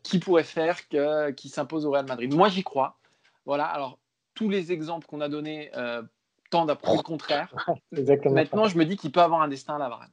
qui 0.04 0.20
pourrait 0.20 0.44
faire 0.44 0.88
qu'il 0.88 1.50
s'impose 1.50 1.86
au 1.86 1.92
Real 1.92 2.06
Madrid. 2.06 2.32
Moi, 2.34 2.50
j'y 2.50 2.64
crois. 2.64 3.00
Voilà, 3.46 3.66
alors 3.66 3.98
tous 4.34 4.50
les 4.50 4.72
exemples 4.72 5.08
qu'on 5.08 5.22
a 5.22 5.30
donnés 5.30 5.72
euh, 5.76 6.02
tendent 6.54 6.70
à 6.70 6.76
prouver 6.76 6.98
le 6.98 7.04
contraire. 7.04 7.54
Maintenant, 8.32 8.66
je 8.66 8.78
me 8.78 8.86
dis 8.86 8.96
qu'il 8.96 9.12
peut 9.12 9.22
avoir 9.22 9.42
un 9.42 9.48
destin 9.48 9.76
à 9.76 9.80
la 9.80 9.90
Varane. 9.90 10.12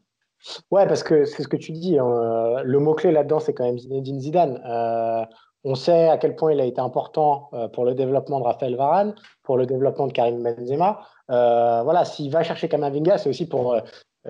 Ouais, 0.70 0.87
parce 0.87 1.03
que 1.03 1.26
c'est 1.26 1.42
ce 1.42 1.48
que 1.48 1.57
tu 1.57 1.72
dis. 1.72 1.98
Hein. 1.98 2.62
Le 2.64 2.79
mot-clé 2.79 3.12
là-dedans, 3.12 3.40
c'est 3.40 3.53
quand 3.53 3.64
même 3.64 3.79
Zinedine 3.79 4.20
Zidane. 4.20 4.61
Euh, 4.66 5.24
on 5.64 5.74
sait 5.74 6.09
à 6.09 6.16
quel 6.16 6.35
point 6.35 6.53
il 6.53 6.61
a 6.61 6.64
été 6.64 6.81
important 6.81 7.50
euh, 7.53 7.68
pour 7.68 7.85
le 7.85 7.94
développement 7.94 8.40
de 8.40 8.44
Raphaël 8.44 8.74
Varane, 8.74 9.14
pour 9.42 9.59
le 9.59 9.66
développement 9.66 10.07
de 10.07 10.12
Karim 10.12 10.42
Benzema. 10.42 11.00
voilà, 11.29 12.05
s'il 12.07 12.33
va 12.33 12.42
chercher 12.42 12.68
Kamavinga, 12.68 13.18
c'est 13.18 13.29
aussi 13.29 13.46
pour 13.46 13.76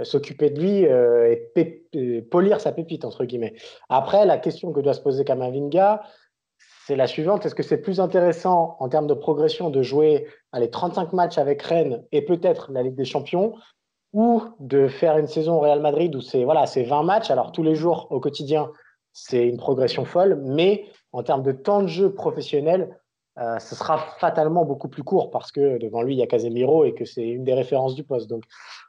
s'occuper 0.02 0.50
de 0.50 0.60
lui 0.60 0.82
et, 1.92 2.22
polir 2.22 2.60
sa 2.60 2.72
pépite, 2.72 3.04
entre 3.04 3.24
guillemets. 3.24 3.54
Après, 3.88 4.26
la 4.26 4.38
question 4.38 4.72
que 4.72 4.80
doit 4.80 4.94
se 4.94 5.00
poser 5.00 5.24
Kamavinga, 5.24 6.02
c'est 6.86 6.96
la 6.96 7.06
suivante. 7.06 7.46
Est-ce 7.46 7.54
que 7.54 7.62
c'est 7.62 7.80
plus 7.80 8.00
intéressant 8.00 8.76
en 8.80 8.88
termes 8.88 9.06
de 9.06 9.14
progression 9.14 9.70
de 9.70 9.82
jouer 9.82 10.26
les 10.54 10.70
35 10.70 11.12
matchs 11.12 11.38
avec 11.38 11.62
Rennes 11.62 12.04
et 12.12 12.22
peut-être 12.22 12.72
la 12.72 12.82
Ligue 12.82 12.94
des 12.94 13.04
Champions 13.04 13.54
ou 14.12 14.42
de 14.58 14.88
faire 14.88 15.18
une 15.18 15.28
saison 15.28 15.56
au 15.56 15.60
Real 15.60 15.80
Madrid 15.80 16.14
où 16.16 16.20
c'est 16.20 16.44
voilà, 16.44 16.64
20 16.64 17.02
matchs? 17.02 17.30
Alors 17.30 17.52
tous 17.52 17.62
les 17.62 17.74
jours 17.74 18.08
au 18.10 18.20
quotidien, 18.20 18.70
c'est 19.12 19.46
une 19.46 19.56
progression 19.56 20.04
folle, 20.04 20.40
mais 20.44 20.86
en 21.12 21.22
termes 21.22 21.42
de 21.42 21.52
temps 21.52 21.82
de 21.82 21.86
jeu 21.86 22.12
professionnel, 22.12 22.96
euh, 23.38 23.58
ce 23.58 23.74
sera 23.74 23.98
fatalement 24.18 24.64
beaucoup 24.64 24.88
plus 24.88 25.02
court 25.02 25.30
parce 25.30 25.52
que 25.52 25.78
devant 25.78 26.02
lui, 26.02 26.14
il 26.14 26.18
y 26.18 26.22
a 26.22 26.26
Casemiro 26.26 26.84
et 26.84 26.94
que 26.94 27.04
c'est 27.04 27.26
une 27.26 27.44
des 27.44 27.54
références 27.54 27.94
du 27.94 28.04
poste. 28.04 28.28
Donc 28.28 28.44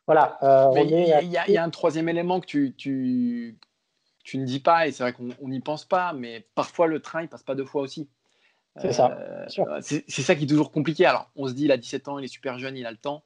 voilà. 0.07 0.37
Euh, 0.43 0.71
il 0.79 1.31
y, 1.31 1.57
a 1.57 1.63
un 1.63 1.69
troisième 1.69 2.09
élément 2.09 2.39
que 2.39 2.47
tu, 2.47 2.73
tu, 2.75 3.59
tu 4.31 4.37
ne 4.37 4.45
dis 4.45 4.61
pas, 4.61 4.87
et 4.87 4.93
c'est 4.93 5.03
vrai 5.03 5.11
qu'on 5.11 5.49
n'y 5.49 5.59
pense 5.59 5.83
pas, 5.83 6.13
mais 6.13 6.45
parfois 6.55 6.87
le 6.87 7.01
train, 7.01 7.21
il 7.21 7.27
passe 7.27 7.43
pas 7.43 7.53
deux 7.53 7.65
fois 7.65 7.81
aussi. 7.81 8.07
C'est 8.79 8.93
ça. 8.93 9.11
Euh, 9.11 9.81
c'est 9.81 10.21
ça 10.21 10.35
qui 10.35 10.45
est 10.45 10.47
toujours 10.47 10.71
compliqué. 10.71 11.05
Alors, 11.05 11.29
on 11.35 11.49
se 11.49 11.53
dit, 11.53 11.65
il 11.65 11.71
a 11.73 11.75
17 11.75 12.07
ans, 12.07 12.17
il 12.17 12.23
est 12.23 12.29
super 12.29 12.57
jeune, 12.57 12.77
il 12.77 12.85
a 12.85 12.91
le 12.91 12.97
temps. 12.97 13.23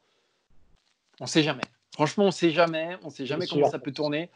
On 1.20 1.28
sait 1.28 1.44
jamais. 1.44 1.62
Franchement, 1.94 2.26
on 2.26 2.32
sait 2.32 2.50
jamais. 2.50 2.98
On 3.04 3.12
sait 3.12 3.28
jamais 3.28 3.46
comment 3.46 3.70
ça 3.70 3.78
peut 3.78 3.92
tourner. 3.92 4.32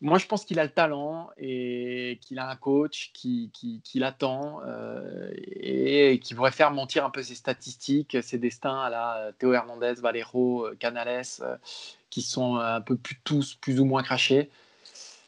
Moi, 0.00 0.16
je 0.16 0.24
pense 0.24 0.46
qu'il 0.46 0.58
a 0.60 0.64
le 0.64 0.70
talent 0.70 1.28
et 1.36 2.18
qu'il 2.22 2.38
a 2.38 2.48
un 2.48 2.56
coach 2.56 3.10
qui, 3.12 3.50
qui, 3.52 3.98
l'attend 3.98 4.62
euh, 4.66 5.30
et 5.36 6.20
qui 6.20 6.32
pourrait 6.32 6.52
faire 6.52 6.70
mentir 6.70 7.04
un 7.04 7.10
peu 7.10 7.22
ses 7.22 7.34
statistiques, 7.34 8.16
ses 8.22 8.38
destins 8.38 8.80
à 8.80 8.88
la 8.88 9.32
Théo 9.38 9.52
Hernandez, 9.52 9.94
Valero, 10.00 10.68
Canales, 10.78 11.22
euh, 11.42 11.56
qui 12.08 12.22
sont 12.22 12.56
un 12.56 12.80
peu 12.80 12.96
plus, 12.96 13.20
tous 13.24 13.56
plus 13.56 13.78
ou 13.78 13.84
moins 13.84 14.02
crachés. 14.02 14.48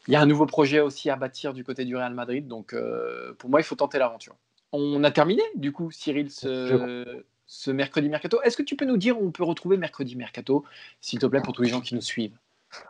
Il 0.07 0.13
y 0.13 0.15
a 0.15 0.21
un 0.21 0.25
nouveau 0.25 0.45
projet 0.45 0.79
aussi 0.79 1.09
à 1.09 1.15
bâtir 1.15 1.53
du 1.53 1.63
côté 1.63 1.85
du 1.85 1.95
Real 1.95 2.13
Madrid. 2.13 2.47
Donc, 2.47 2.73
euh, 2.73 3.33
pour 3.37 3.49
moi, 3.49 3.59
il 3.59 3.63
faut 3.63 3.75
tenter 3.75 3.99
l'aventure. 3.99 4.35
On 4.71 5.03
a 5.03 5.11
terminé, 5.11 5.43
du 5.55 5.71
coup, 5.71 5.91
Cyril, 5.91 6.31
ce, 6.31 7.71
mercredi 7.71 8.09
mercato. 8.09 8.41
Est-ce 8.41 8.57
que 8.57 8.63
tu 8.63 8.75
peux 8.75 8.85
nous 8.85 8.97
dire 8.97 9.21
où 9.21 9.25
on 9.25 9.31
peut 9.31 9.43
retrouver 9.43 9.77
mercredi 9.77 10.15
mercato, 10.15 10.63
s'il 11.01 11.19
te 11.19 11.25
plaît, 11.25 11.41
pour 11.41 11.53
tous 11.53 11.63
les 11.63 11.69
gens 11.69 11.81
qui 11.81 11.93
nous 11.93 12.01
suivent? 12.01 12.37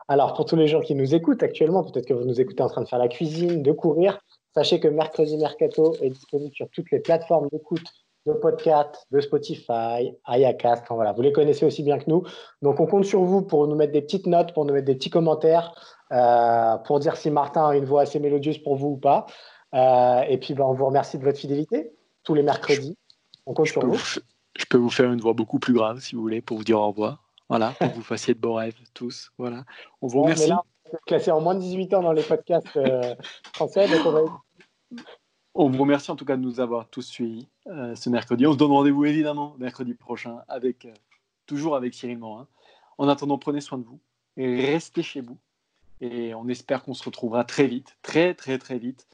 Alors, 0.07 0.35
pour 0.35 0.45
tous 0.45 0.55
les 0.55 0.67
gens 0.67 0.81
qui 0.81 0.93
nous 0.93 1.15
écoutent 1.15 1.41
actuellement, 1.41 1.83
peut-être 1.83 2.07
que 2.07 2.13
vous 2.13 2.23
nous 2.23 2.39
écoutez 2.39 2.61
en 2.61 2.69
train 2.69 2.81
de 2.81 2.87
faire 2.87 2.99
la 2.99 3.07
cuisine, 3.07 3.63
de 3.63 3.71
courir, 3.71 4.19
sachez 4.53 4.79
que 4.79 4.87
mercredi 4.87 5.37
mercato 5.37 5.95
est 6.01 6.11
disponible 6.11 6.53
sur 6.53 6.69
toutes 6.69 6.91
les 6.91 6.99
plateformes 6.99 7.47
d'écoute 7.51 7.87
de 8.27 8.33
podcast, 8.33 9.07
de 9.09 9.19
Spotify, 9.19 10.13
Ayacast. 10.25 10.85
voilà, 10.91 11.11
vous 11.11 11.23
les 11.23 11.31
connaissez 11.31 11.65
aussi 11.65 11.81
bien 11.81 11.97
que 11.97 12.07
nous. 12.07 12.23
Donc, 12.61 12.79
on 12.79 12.85
compte 12.85 13.05
sur 13.05 13.23
vous 13.23 13.41
pour 13.41 13.67
nous 13.67 13.75
mettre 13.75 13.93
des 13.93 14.01
petites 14.01 14.27
notes, 14.27 14.53
pour 14.53 14.65
nous 14.65 14.73
mettre 14.73 14.85
des 14.85 14.95
petits 14.95 15.09
commentaires, 15.09 15.73
euh, 16.11 16.77
pour 16.77 16.99
dire 16.99 17.15
si 17.15 17.29
Martin 17.29 17.69
a 17.69 17.75
une 17.75 17.85
voix 17.85 18.01
assez 18.01 18.19
mélodieuse 18.19 18.57
pour 18.57 18.75
vous 18.75 18.89
ou 18.89 18.97
pas. 18.97 19.25
Euh, 19.73 20.21
et 20.27 20.37
puis, 20.37 20.53
ben, 20.53 20.65
on 20.65 20.73
vous 20.73 20.85
remercie 20.85 21.17
de 21.17 21.23
votre 21.23 21.39
fidélité 21.39 21.93
tous 22.23 22.33
les 22.33 22.43
mercredis. 22.43 22.97
On 23.45 23.53
compte 23.53 23.67
sur 23.67 23.85
vous. 23.85 23.97
je 23.97 24.65
peux 24.69 24.77
vous 24.77 24.89
faire 24.89 25.11
une 25.11 25.21
voix 25.21 25.33
beaucoup 25.33 25.59
plus 25.59 25.73
grave 25.73 25.99
si 25.99 26.15
vous 26.15 26.21
voulez 26.21 26.41
pour 26.41 26.57
vous 26.57 26.63
dire 26.63 26.79
au 26.79 26.87
revoir. 26.87 27.23
Voilà, 27.49 27.73
pour 27.79 27.89
que 27.89 27.95
vous 27.95 28.03
fassiez 28.03 28.33
de 28.33 28.39
beaux 28.39 28.55
rêves 28.55 28.75
tous. 28.93 29.31
Voilà. 29.37 29.63
On 30.01 30.07
vous 30.07 30.21
remercie. 30.21 30.49
Là, 30.49 30.63
classé 31.05 31.31
en 31.31 31.41
moins 31.41 31.55
de 31.55 31.59
18 31.59 31.93
ans 31.93 32.01
dans 32.01 32.13
les 32.13 32.23
podcasts 32.23 32.77
euh, 32.77 33.15
français. 33.53 33.87
on, 35.53 35.69
vous 35.69 35.81
remercie 35.81 36.11
en 36.11 36.15
tout 36.15 36.25
cas 36.25 36.37
de 36.37 36.41
nous 36.41 36.59
avoir 36.59 36.87
tous 36.89 37.01
suivis 37.01 37.47
ce 37.65 38.09
mercredi. 38.09 38.45
On 38.45 38.53
se 38.53 38.57
donne 38.57 38.71
rendez-vous 38.71 39.05
évidemment 39.05 39.55
mercredi 39.57 39.93
prochain 39.93 40.39
avec 40.47 40.87
toujours 41.45 41.75
avec 41.75 41.93
Cyril 41.93 42.17
Morin. 42.17 42.47
En 42.97 43.07
attendant, 43.07 43.37
prenez 43.37 43.61
soin 43.61 43.77
de 43.77 43.83
vous 43.83 43.99
et 44.37 44.65
restez 44.65 45.03
chez 45.03 45.21
vous. 45.21 45.37
Et 46.01 46.33
on 46.33 46.47
espère 46.47 46.83
qu'on 46.83 46.93
se 46.93 47.03
retrouvera 47.03 47.43
très 47.43 47.67
vite, 47.67 47.95
très 48.01 48.33
très 48.33 48.57
très 48.57 48.79
vite, 48.79 49.07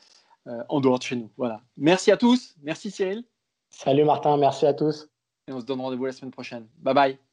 euh, 0.47 0.63
en 0.69 0.79
dehors 0.79 0.99
de 0.99 1.03
chez 1.03 1.15
nous. 1.15 1.29
Voilà. 1.37 1.61
Merci 1.75 2.11
à 2.11 2.17
tous. 2.17 2.55
Merci 2.63 2.89
Cyril. 2.89 3.23
Salut 3.69 4.05
Martin, 4.05 4.37
merci 4.37 4.65
à 4.65 4.73
tous. 4.73 5.09
Et 5.47 5.53
on 5.53 5.59
se 5.59 5.65
donne 5.65 5.81
rendez-vous 5.81 6.05
la 6.05 6.13
semaine 6.13 6.31
prochaine. 6.31 6.67
Bye 6.77 6.93
bye. 6.93 7.26